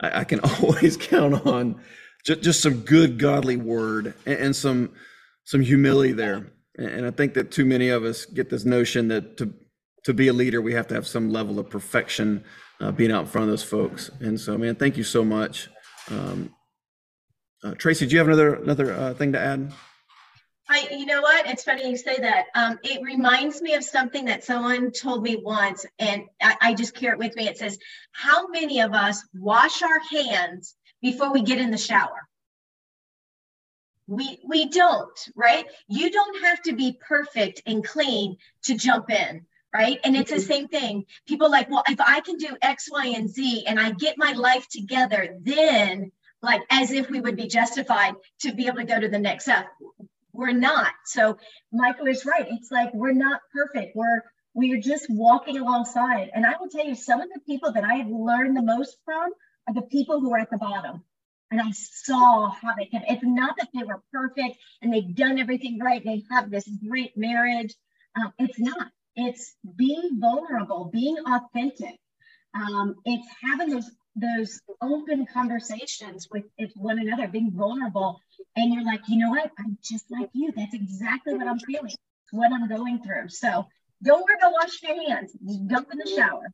[0.00, 1.80] I, I can always count on
[2.24, 4.92] just, just some good godly word and, and some
[5.44, 6.52] some humility there.
[6.76, 9.52] And I think that too many of us get this notion that to
[10.04, 12.44] to be a leader, we have to have some level of perfection
[12.80, 14.10] uh, being out in front of those folks.
[14.20, 15.68] And so, man, thank you so much.
[16.10, 16.54] Um,
[17.64, 19.72] uh, Tracy, do you have another another uh, thing to add?
[20.68, 21.46] I, you know what?
[21.46, 22.46] It's funny you say that.
[22.54, 26.94] Um, it reminds me of something that someone told me once, and I, I just
[26.94, 27.48] carry it with me.
[27.48, 27.78] It says,
[28.12, 32.28] "How many of us wash our hands before we get in the shower?"
[34.06, 35.66] We we don't, right?
[35.88, 39.98] You don't have to be perfect and clean to jump in, right?
[40.04, 41.06] And it's the same thing.
[41.26, 44.32] People like, well, if I can do X, Y, and Z, and I get my
[44.32, 46.12] life together, then
[46.42, 49.44] like as if we would be justified to be able to go to the next
[49.44, 49.66] step
[50.38, 50.92] we're not.
[51.04, 51.36] So
[51.72, 52.46] Michael is right.
[52.48, 53.96] It's like we're not perfect.
[53.96, 54.22] We're
[54.54, 56.30] we're just walking alongside.
[56.32, 58.96] And I will tell you, some of the people that I have learned the most
[59.04, 59.30] from
[59.66, 61.02] are the people who are at the bottom.
[61.50, 62.88] And I saw how they.
[62.92, 66.02] It's not that they were perfect and they've done everything right.
[66.04, 67.74] They have this great marriage.
[68.14, 68.92] Um, it's not.
[69.16, 71.98] It's being vulnerable, being authentic.
[72.54, 76.44] Um, it's having those those open conversations with
[76.76, 78.20] one another, being vulnerable.
[78.56, 79.50] And you're like, you know what?
[79.58, 80.52] I'm just like you.
[80.56, 81.92] That's exactly what I'm feeling,
[82.32, 83.28] what I'm going through.
[83.28, 83.66] So
[84.02, 85.32] don't worry about washing your hands.
[85.70, 86.50] Jump in the shower.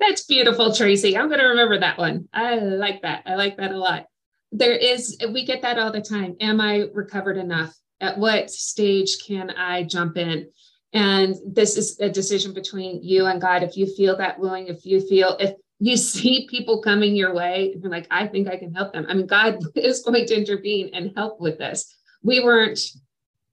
[0.00, 1.16] That's beautiful, Tracy.
[1.16, 2.28] I'm going to remember that one.
[2.32, 3.24] I like that.
[3.26, 4.06] I like that a lot.
[4.52, 6.36] There is, we get that all the time.
[6.40, 7.74] Am I recovered enough?
[8.00, 10.50] At what stage can I jump in?
[10.92, 13.62] And this is a decision between you and God.
[13.62, 17.76] If you feel that willing, if you feel, if you see people coming your way,
[17.80, 19.06] you're like, I think I can help them.
[19.08, 21.94] I mean, God is going to intervene and help with this.
[22.22, 22.80] We weren't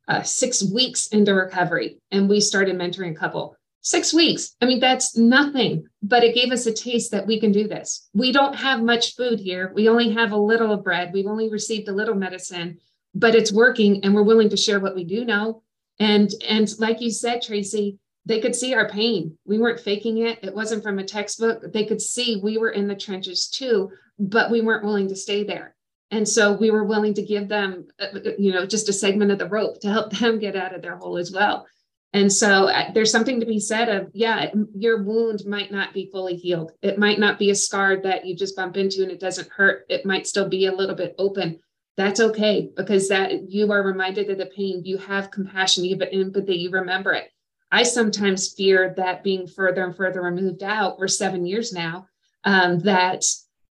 [0.07, 3.55] uh, six weeks into recovery and we started mentoring a couple.
[3.81, 4.55] Six weeks.
[4.61, 8.09] I mean, that's nothing, but it gave us a taste that we can do this.
[8.15, 9.71] We don't have much food here.
[9.75, 11.11] We only have a little bread.
[11.13, 12.79] We've only received a little medicine,
[13.13, 15.61] but it's working and we're willing to share what we do know
[15.99, 19.37] and and like you said, Tracy, they could see our pain.
[19.45, 20.39] We weren't faking it.
[20.43, 21.71] It wasn't from a textbook.
[21.71, 25.43] They could see we were in the trenches too, but we weren't willing to stay
[25.43, 25.75] there.
[26.11, 29.39] And so we were willing to give them, uh, you know, just a segment of
[29.39, 31.65] the rope to help them get out of their hole as well.
[32.13, 36.09] And so uh, there's something to be said of, yeah, your wound might not be
[36.11, 36.71] fully healed.
[36.81, 39.85] It might not be a scar that you just bump into and it doesn't hurt.
[39.89, 41.59] It might still be a little bit open,
[41.97, 44.81] that's okay because that you are reminded of the pain.
[44.83, 47.29] You have compassion you have empathy you remember it.
[47.71, 52.07] I sometimes fear that being further and further removed out we're seven years now
[52.43, 53.23] um, that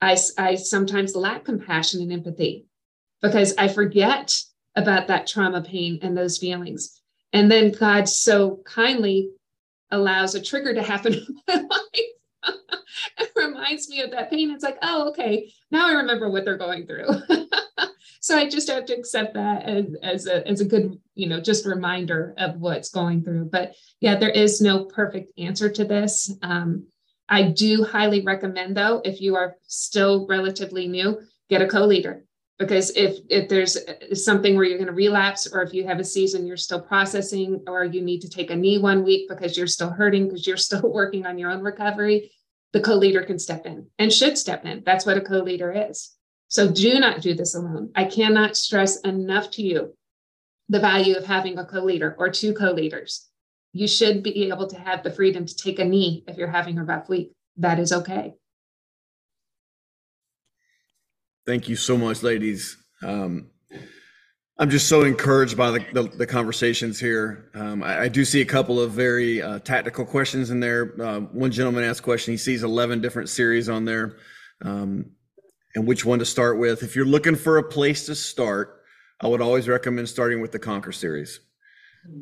[0.01, 2.65] I, I sometimes lack compassion and empathy
[3.21, 4.34] because i forget
[4.76, 7.01] about that trauma pain and those feelings.
[7.34, 9.32] And then god so kindly
[9.91, 12.53] allows a trigger to happen in my life.
[13.17, 14.51] It reminds me of that pain.
[14.51, 17.07] It's like oh okay now i remember what they're going through
[18.24, 21.41] so I just have to accept that as, as a as a good, you know,
[21.41, 23.49] just reminder of what's going through.
[23.51, 26.34] But yeah, there is no perfect answer to this.
[26.41, 26.88] Um,
[27.28, 31.19] I do highly recommend though, if you are still relatively new,
[31.49, 32.24] get a co-leader
[32.57, 33.78] because if if there's
[34.13, 37.61] something where you're going to relapse or if you have a season you're still processing
[37.67, 40.55] or you need to take a knee one week because you're still hurting because you're
[40.55, 42.32] still working on your own recovery
[42.71, 46.15] the co-leader can step in and should step in that's what a co-leader is
[46.54, 47.89] so do not do this alone.
[47.95, 49.95] I cannot stress enough to you
[50.70, 53.28] the value of having a co leader or two co leaders.
[53.72, 56.78] You should be able to have the freedom to take a knee if you're having
[56.78, 57.32] a rough week.
[57.58, 58.36] That is okay.
[61.47, 62.78] Thank you so much, ladies.
[63.01, 63.49] Um,
[64.60, 67.49] I'm just so encouraged by the, the, the conversations here.
[67.56, 70.93] Um, I, I, do see a couple of very uh, tactical questions in there.
[71.01, 72.32] Uh, one gentleman asked a question.
[72.32, 74.18] He sees 11 different series on there.
[74.62, 75.14] Um,
[75.76, 76.84] and which one to start with.
[76.84, 78.82] If you're looking for a place to start,
[79.21, 81.39] I would always recommend starting with the Conquer series.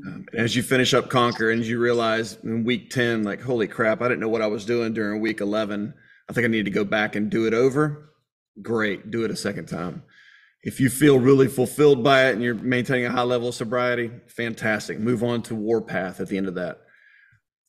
[0.06, 4.02] Um, as you finish up Conquer and you realize in week 10, like, holy crap,
[4.02, 5.94] I didn't know what I was doing during week 11.
[6.30, 8.12] I think I need to go back and do it over.
[8.62, 10.04] Great, do it a second time.
[10.64, 14.12] If you feel really fulfilled by it and you're maintaining a high level of sobriety,
[14.28, 15.00] fantastic.
[15.00, 16.82] Move on to Warpath at the end of that.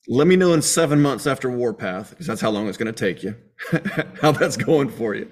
[0.09, 2.99] Let me know in seven months after Warpath, because that's how long it's going to
[2.99, 3.37] take you,
[4.21, 5.31] how that's going for you.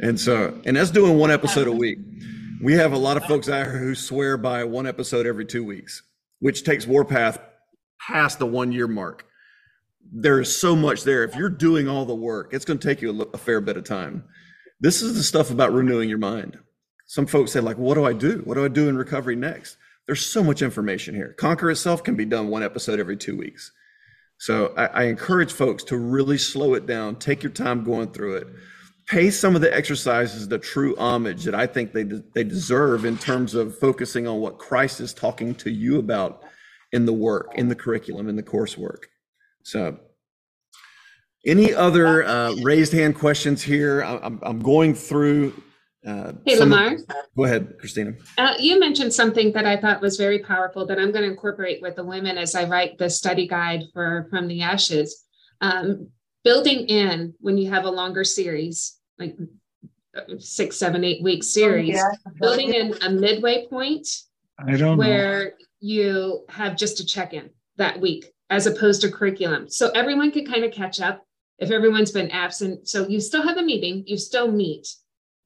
[0.00, 1.98] And so, and that's doing one episode a week.
[2.62, 5.64] We have a lot of folks out here who swear by one episode every two
[5.64, 6.02] weeks,
[6.40, 7.38] which takes Warpath
[8.00, 9.26] past the one year mark.
[10.12, 11.24] There is so much there.
[11.24, 13.84] If you're doing all the work, it's going to take you a, fair bit of
[13.84, 14.24] time.
[14.80, 16.58] This is the stuff about renewing your mind.
[17.06, 18.42] Some folks say, like, what do I do?
[18.44, 19.76] What do I do in recovery next?
[20.06, 21.34] There's so much information here.
[21.38, 23.72] Conquer itself can be done one episode every two weeks.
[24.38, 28.36] So I, I encourage folks to really slow it down, take your time going through
[28.36, 28.46] it,
[29.06, 33.16] pay some of the exercises the true homage that I think they they deserve in
[33.18, 36.42] terms of focusing on what Christ is talking to you about
[36.92, 39.04] in the work, in the curriculum, in the coursework.
[39.62, 39.98] So,
[41.44, 44.02] any other uh, raised hand questions here?
[44.02, 45.52] I, I'm, I'm going through.
[46.06, 46.96] Uh, Hey, some of- Lamar,
[47.36, 48.12] Go ahead, Christina.
[48.38, 51.82] uh, you mentioned something that I thought was very powerful that I'm going to incorporate
[51.82, 55.24] with the women as I write the study guide for From the Ashes.
[55.60, 56.10] Um,
[56.44, 59.36] building in when you have a longer series, like
[60.38, 62.00] six, seven, eight week series,
[62.40, 64.08] building in a midway point
[64.58, 64.96] I don't know.
[64.96, 69.68] where you have just a check-in that week as opposed to curriculum.
[69.68, 71.24] So everyone can kind of catch up
[71.58, 72.88] if everyone's been absent.
[72.88, 74.88] So you still have a meeting, you still meet,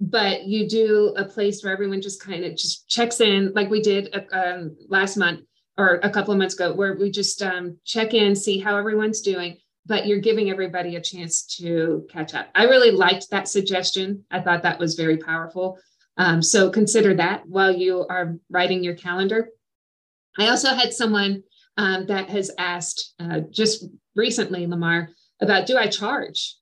[0.00, 3.80] but you do a place where everyone just kind of just checks in like we
[3.80, 5.40] did uh, um, last month
[5.76, 9.20] or a couple of months ago where we just um, check in, see how everyone's
[9.20, 9.56] doing,
[9.90, 12.46] but you're giving everybody a chance to catch up.
[12.54, 14.24] I really liked that suggestion.
[14.30, 15.80] I thought that was very powerful.
[16.16, 19.48] Um, so consider that while you are writing your calendar.
[20.38, 21.42] I also had someone
[21.76, 23.84] um, that has asked uh, just
[24.14, 25.08] recently, Lamar,
[25.40, 26.54] about do I charge?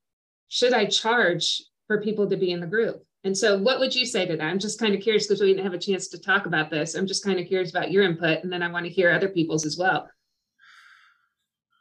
[0.48, 3.04] Should I charge for people to be in the group?
[3.24, 4.42] And so, what would you say to that?
[4.42, 6.94] I'm just kind of curious because we didn't have a chance to talk about this.
[6.94, 9.28] I'm just kind of curious about your input, and then I want to hear other
[9.28, 10.08] people's as well.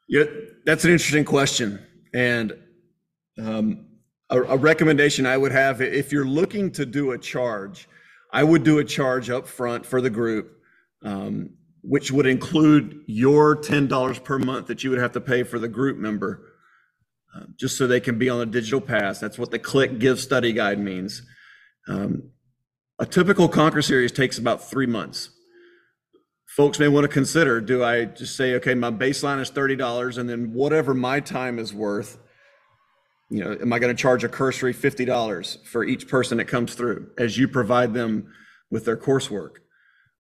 [0.08, 0.24] Yeah,
[0.66, 1.86] that's an interesting question.
[2.14, 2.54] And
[3.38, 3.86] um,
[4.30, 7.88] a, a recommendation I would have if you're looking to do a charge,
[8.32, 10.60] I would do a charge up front for the group,
[11.04, 11.52] um,
[11.82, 15.68] which would include your $10 per month that you would have to pay for the
[15.68, 16.42] group member,
[17.36, 19.20] uh, just so they can be on a digital pass.
[19.20, 21.22] That's what the click give study guide means.
[21.88, 22.32] Um,
[23.00, 25.30] a typical Conquer series takes about three months
[26.58, 30.28] folks may want to consider do i just say okay my baseline is $30 and
[30.28, 32.18] then whatever my time is worth
[33.30, 36.74] you know am i going to charge a cursory $50 for each person that comes
[36.74, 38.34] through as you provide them
[38.70, 39.58] with their coursework?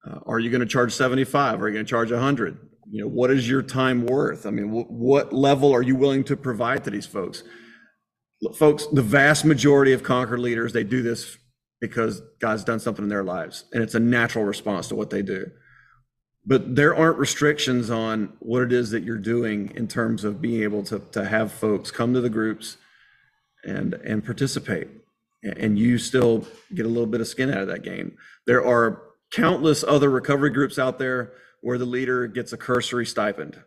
[0.07, 2.59] Uh, are you going to charge 75 are you going to charge 100
[2.89, 4.45] you know what is your time worth?
[4.45, 7.43] I mean wh- what level are you willing to provide to these folks?
[8.43, 11.35] Look, folks the vast majority of conquer leaders they do this
[11.81, 15.23] because god's done something in their lives and it's a natural response to what they
[15.23, 15.47] do
[16.47, 20.63] but there aren't restrictions on what it is that you're doing in terms of being
[20.63, 22.77] able to, to have folks come to the groups
[23.65, 24.87] and and participate.
[25.43, 28.17] And you still get a little bit of skin out of that game.
[28.47, 33.61] There are countless other recovery groups out there where the leader gets a cursory stipend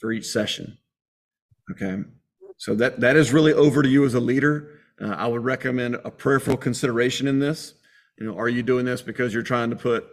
[0.00, 0.78] for each session
[1.70, 2.02] okay?
[2.58, 4.70] So that that is really over to you as a leader.
[5.00, 7.74] Uh, i would recommend a prayerful consideration in this.
[8.18, 10.06] You know are you doing this because you're trying to put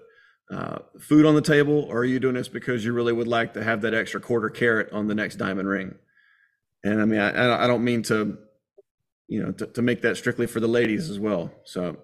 [0.53, 3.53] Uh, food on the table, or are you doing this because you really would like
[3.53, 5.95] to have that extra quarter carat on the next diamond ring?
[6.83, 8.37] And I mean, I, I don't mean to,
[9.27, 11.51] you know, to, to make that strictly for the ladies as well.
[11.63, 11.97] So,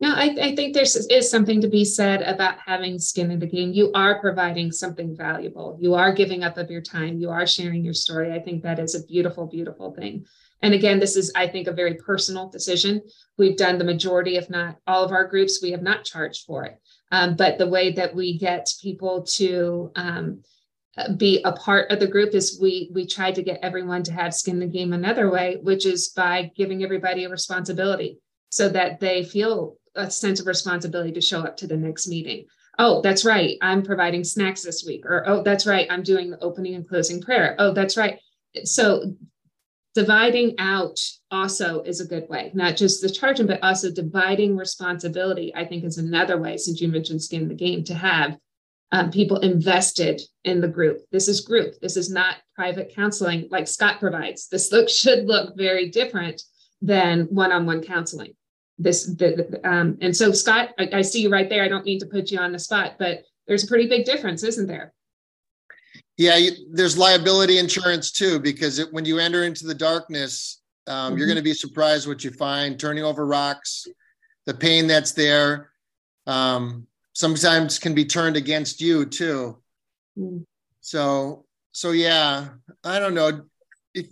[0.00, 3.46] No, I, I think there's is something to be said about having skin in the
[3.46, 3.72] game.
[3.72, 5.76] You are providing something valuable.
[5.80, 7.18] You are giving up of your time.
[7.18, 8.32] You are sharing your story.
[8.32, 10.26] I think that is a beautiful, beautiful thing.
[10.62, 13.02] And again, this is, I think, a very personal decision.
[13.36, 16.64] We've done the majority, if not all of our groups, we have not charged for
[16.64, 16.80] it.
[17.12, 20.42] Um, but the way that we get people to um,
[21.16, 24.34] be a part of the group is we we try to get everyone to have
[24.34, 28.18] skin in the game another way, which is by giving everybody a responsibility
[28.50, 32.46] so that they feel a sense of responsibility to show up to the next meeting.
[32.78, 33.58] Oh, that's right.
[33.60, 35.04] I'm providing snacks this week.
[35.04, 35.88] Or, oh, that's right.
[35.90, 37.56] I'm doing the opening and closing prayer.
[37.58, 38.20] Oh, that's right.
[38.64, 39.14] So
[39.94, 40.98] dividing out
[41.30, 45.84] also is a good way, not just the charging, but also dividing responsibility, I think
[45.84, 48.36] is another way, since you mentioned skin in the game, to have
[48.92, 51.00] um, people invested in the group.
[51.12, 51.74] This is group.
[51.80, 54.48] This is not private counseling like Scott provides.
[54.48, 56.42] This look should look very different
[56.80, 58.34] than one-on-one counseling.
[58.78, 61.64] This the, the, um, and so Scott, I, I see you right there.
[61.64, 64.44] I don't mean to put you on the spot, but there's a pretty big difference,
[64.44, 64.94] isn't there?
[66.18, 66.36] Yeah,
[66.72, 71.30] there's liability insurance too, because it, when you enter into the darkness, um, you're Mhm.
[71.30, 73.86] going to be surprised what you find turning over rocks,
[74.44, 75.70] the pain that's there.
[76.26, 79.62] Um, sometimes can be turned against you too.
[80.18, 80.44] Mm.
[80.80, 82.48] So, so yeah,
[82.84, 83.42] I don't know.
[83.94, 84.06] If,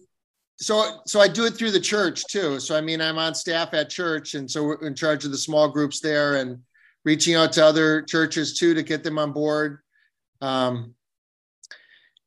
[0.59, 2.61] so, so I do it through the church too.
[2.61, 5.39] So, I mean, I'm on staff at church, and so we're in charge of the
[5.39, 6.63] small groups there and
[7.05, 9.79] reaching out to other churches too to get them on board.
[10.41, 10.96] Um,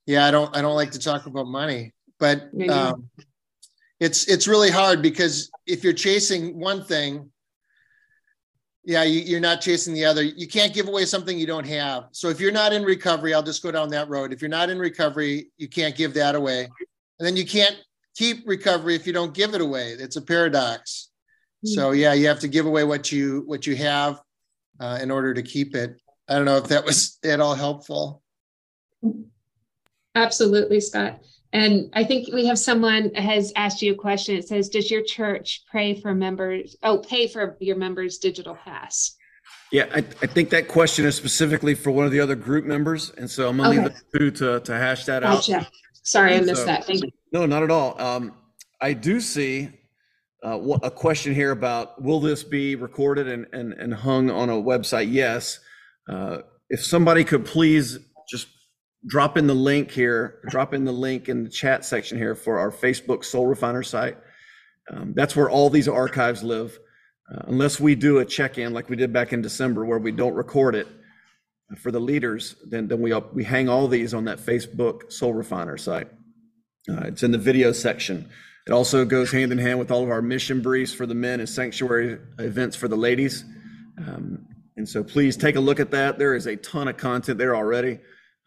[0.10, 2.38] yeah, I don't, I don't like to talk about money, but
[2.70, 3.10] um,
[4.00, 7.30] it's it's really hard because if you're chasing one thing,
[8.90, 10.24] Yeah, you, you're not chasing the other.
[10.24, 12.06] You can't give away something you don't have.
[12.12, 14.34] So if you're not in recovery, I'll just go down that road.
[14.34, 16.62] If you're not in recovery, you can't give that away.
[17.20, 17.78] And then you can't
[18.16, 19.92] keep recovery if you don't give it away.
[19.92, 21.10] It's a paradox.
[21.66, 24.22] So yeah, you have to give away what you what you have
[24.80, 25.98] uh, in order to keep it.
[26.28, 28.24] I don't know if that was at all helpful.
[30.16, 31.20] Absolutely, Scott.
[31.52, 34.36] And I think we have someone has asked you a question.
[34.36, 36.76] It says, "Does your church pray for members?
[36.84, 39.16] Oh, pay for your members' digital pass?"
[39.72, 43.12] Yeah, I, I think that question is specifically for one of the other group members,
[43.18, 45.44] and so I'm gonna leave the two to to hash that out.
[46.04, 46.86] Sorry, I missed So- that.
[46.86, 47.12] Thank you.
[47.32, 48.00] No, not at all.
[48.02, 48.34] Um,
[48.82, 49.70] I do see
[50.44, 54.54] uh, a question here about will this be recorded and, and, and hung on a
[54.54, 55.12] website?
[55.12, 55.60] Yes.
[56.08, 56.40] Uh,
[56.70, 58.48] if somebody could please just
[59.06, 62.60] drop in the link here, drop in the link in the chat section here for
[62.60, 64.18] our Facebook Soul Refiner site.
[64.92, 66.78] Um, that's where all these archives live.
[67.34, 70.34] Uh, unless we do a check-in like we did back in December where we don't
[70.34, 70.88] record it
[71.78, 75.78] for the leaders, then, then we, we hang all these on that Facebook Soul Refiner
[75.78, 76.10] site.
[76.90, 78.28] Uh, it's in the video section.
[78.66, 81.40] It also goes hand in hand with all of our mission briefs for the men
[81.40, 83.46] and sanctuary events for the ladies.
[83.98, 86.18] Um, and so please take a look at that.
[86.18, 88.00] There is a ton of content there already.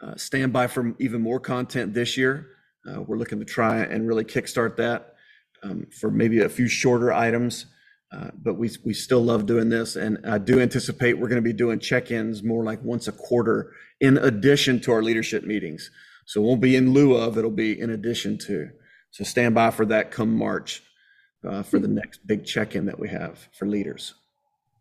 [0.02, 2.48] Uh, stand by for even more content this year.
[2.88, 5.14] Uh, we're looking to try and really kickstart that
[5.62, 7.66] um, for maybe a few shorter items.
[8.12, 9.96] Uh, but we, we still love doing this.
[9.96, 13.12] And I do anticipate we're going to be doing check ins more like once a
[13.12, 15.90] quarter in addition to our leadership meetings.
[16.26, 18.68] So it won't be in lieu of, it'll be in addition to.
[19.12, 20.82] So stand by for that come March
[21.48, 24.14] uh, for the next big check in that we have for leaders.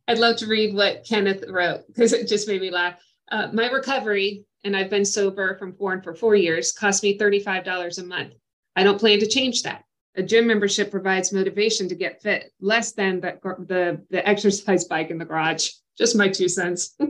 [0.08, 2.96] I'd love to read what Kenneth wrote because it just made me laugh.
[3.32, 7.98] Uh, my recovery, and I've been sober from foreign for four years, cost me $35
[7.98, 8.34] a month.
[8.76, 9.84] I don't plan to change that.
[10.16, 15.10] A gym membership provides motivation to get fit, less than the, the, the exercise bike
[15.10, 15.70] in the garage.
[15.98, 16.96] Just my two cents.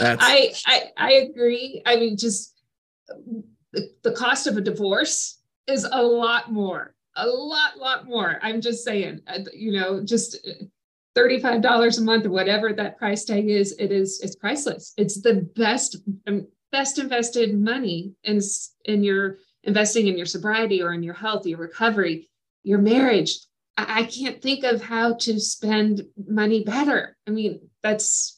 [0.00, 1.82] I, I I agree.
[1.84, 2.54] I mean, just
[3.72, 8.38] the, the cost of a divorce is a lot more, a lot, lot more.
[8.42, 10.38] I'm just saying, uh, you know, just
[11.18, 13.76] uh, thirty-five dollars a month or whatever that price tag is.
[13.78, 14.94] It is it's priceless.
[14.96, 15.96] It's the best
[16.26, 18.40] um, best invested money in
[18.84, 22.30] in your investing in your sobriety or in your health, your recovery,
[22.62, 23.38] your marriage.
[23.76, 27.16] I, I can't think of how to spend money better.
[27.26, 28.36] I mean, that's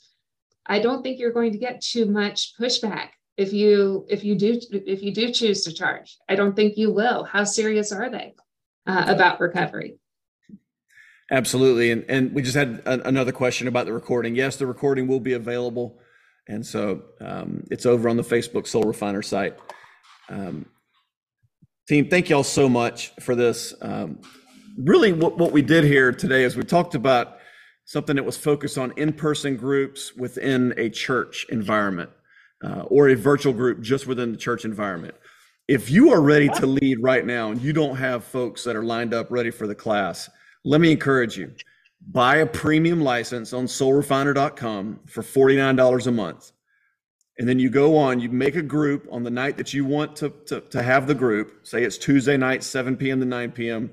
[0.66, 4.60] I don't think you're going to get too much pushback if you if you do
[4.72, 6.18] if you do choose to charge.
[6.28, 7.24] I don't think you will.
[7.24, 8.34] How serious are they
[8.86, 9.99] uh, about recovery?
[11.30, 11.90] Absolutely.
[11.90, 14.34] And, and we just had a, another question about the recording.
[14.34, 15.98] Yes, the recording will be available.
[16.48, 19.56] And so um, it's over on the Facebook Soul Refiner site.
[20.28, 20.66] Um,
[21.88, 23.74] team, thank y'all so much for this.
[23.80, 24.18] Um,
[24.76, 27.38] really, what, what we did here today is we talked about
[27.84, 32.10] something that was focused on in-person groups within a church environment
[32.64, 35.14] uh, or a virtual group just within the church environment.
[35.66, 38.84] If you are ready to lead right now and you don't have folks that are
[38.84, 40.28] lined up ready for the class,
[40.64, 41.52] let me encourage you.
[42.08, 46.52] Buy a premium license on soulrefiner.com for $49 a month.
[47.38, 50.16] And then you go on, you make a group on the night that you want
[50.16, 51.66] to, to, to have the group.
[51.66, 53.20] Say it's Tuesday night, 7 p.m.
[53.20, 53.90] to 9 p.m.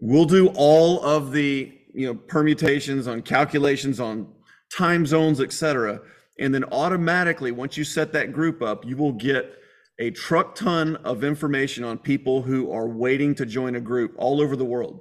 [0.00, 4.28] We'll do all of the you know permutations on calculations on
[4.76, 6.00] time zones, et cetera.
[6.38, 9.58] And then automatically, once you set that group up, you will get
[10.00, 14.40] a truck ton of information on people who are waiting to join a group all
[14.40, 15.00] over the world.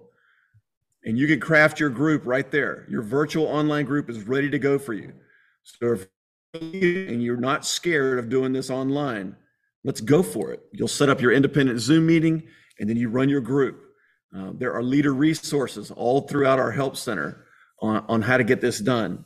[1.05, 2.85] And you can craft your group right there.
[2.89, 5.13] Your virtual online group is ready to go for you.
[5.63, 6.07] So if
[6.53, 9.35] and you're not scared of doing this online,
[9.83, 10.61] let's go for it.
[10.71, 12.43] You'll set up your independent Zoom meeting
[12.79, 13.81] and then you run your group.
[14.35, 17.45] Uh, there are leader resources all throughout our help center
[17.81, 19.25] on, on how to get this done.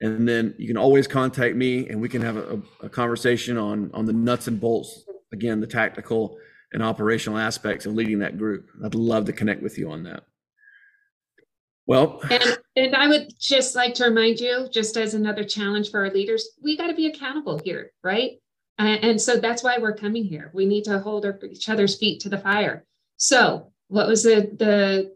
[0.00, 3.90] And then you can always contact me and we can have a, a conversation on,
[3.94, 6.36] on the nuts and bolts, again, the tactical
[6.72, 8.68] and operational aspects of leading that group.
[8.84, 10.24] I'd love to connect with you on that.
[11.92, 16.00] Well, And and I would just like to remind you, just as another challenge for
[16.00, 18.40] our leaders, we got to be accountable here, right?
[18.78, 20.50] And, so that's why we're coming here.
[20.54, 22.86] We need to hold our, each other's feet to the fire.
[23.18, 25.14] So, what was the the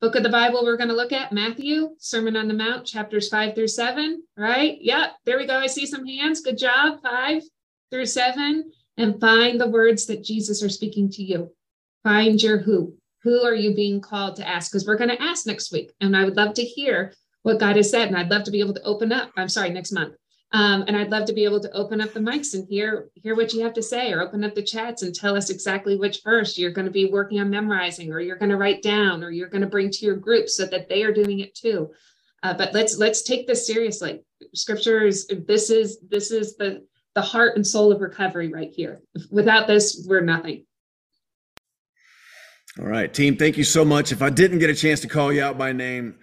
[0.00, 1.32] book of the Bible we're going to look at?
[1.32, 4.78] Matthew, Sermon on the Mount, chapters five through seven, right?
[4.80, 5.58] Yep, there we go.
[5.58, 6.42] I see some hands.
[6.42, 7.02] Good job.
[7.02, 7.42] Five
[7.90, 11.50] through seven, and find the words that Jesus are speaking to you.
[12.04, 12.94] Find your who.
[13.24, 14.70] Who are you being called to ask?
[14.70, 15.92] Because we're going to ask next week.
[16.00, 17.12] And I would love to hear
[17.42, 18.08] what God has said.
[18.08, 19.30] And I'd love to be able to open up.
[19.36, 20.14] I'm sorry, next month.
[20.52, 23.34] Um, and I'd love to be able to open up the mics and hear hear
[23.34, 26.20] what you have to say, or open up the chats and tell us exactly which
[26.22, 29.30] verse you're going to be working on memorizing, or you're going to write down, or
[29.30, 31.90] you're going to bring to your group so that they are doing it too.
[32.44, 34.22] Uh, but let's let's take this seriously.
[34.54, 39.00] Scripture is this is this is the the heart and soul of recovery right here.
[39.32, 40.66] Without this, we're nothing.
[42.80, 44.10] All right, team, thank you so much.
[44.10, 46.16] If I didn't get a chance to call you out by name,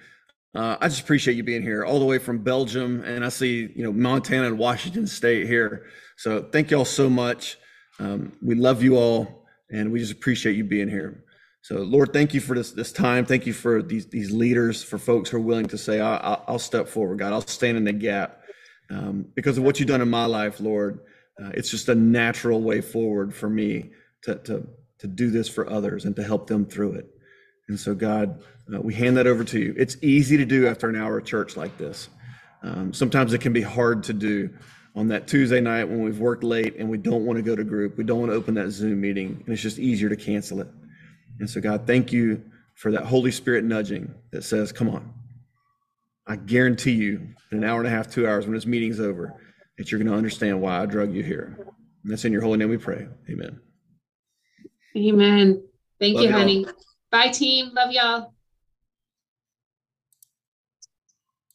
[0.54, 3.02] uh, I just appreciate you being here all the way from Belgium.
[3.06, 5.86] And I see, you know, Montana and Washington State here.
[6.18, 7.58] So thank you all so much.
[8.00, 11.24] Um, we love you all and we just appreciate you being here.
[11.62, 13.26] So Lord, thank you for this, this time.
[13.26, 16.60] Thank you for these, these leaders, for folks who are willing to say, I, will
[16.60, 18.42] step forward, God, I'll stand in the gap
[18.90, 21.00] um, because of what you've done in my life, Lord.
[21.42, 23.92] Uh, it's just a natural way forward for me
[24.24, 24.68] to, to,
[25.02, 27.08] to do this for others and to help them through it.
[27.68, 28.42] And so, God,
[28.74, 29.74] uh, we hand that over to you.
[29.78, 32.10] It's easy to do after an hour of church like this.
[32.64, 34.50] Um, sometimes it can be hard to do
[34.96, 37.64] on that Tuesday night when we've worked late and we don't want to go to
[37.64, 37.98] group.
[37.98, 40.68] We don't want to open that Zoom meeting, and it's just easier to cancel it.
[41.40, 42.44] And so, God, thank you
[42.76, 45.14] for that Holy Spirit nudging that says, Come on.
[46.28, 49.34] I guarantee you, in an hour and a half, two hours, when this meeting's over,
[49.78, 51.58] that you're going to understand why I drug you here.
[52.04, 53.08] And that's in your holy name we pray.
[53.30, 53.60] Amen.
[54.96, 55.64] Amen.
[56.00, 56.66] Thank Love you, honey.
[57.12, 57.72] Bye, team.
[57.74, 58.34] Love y'all.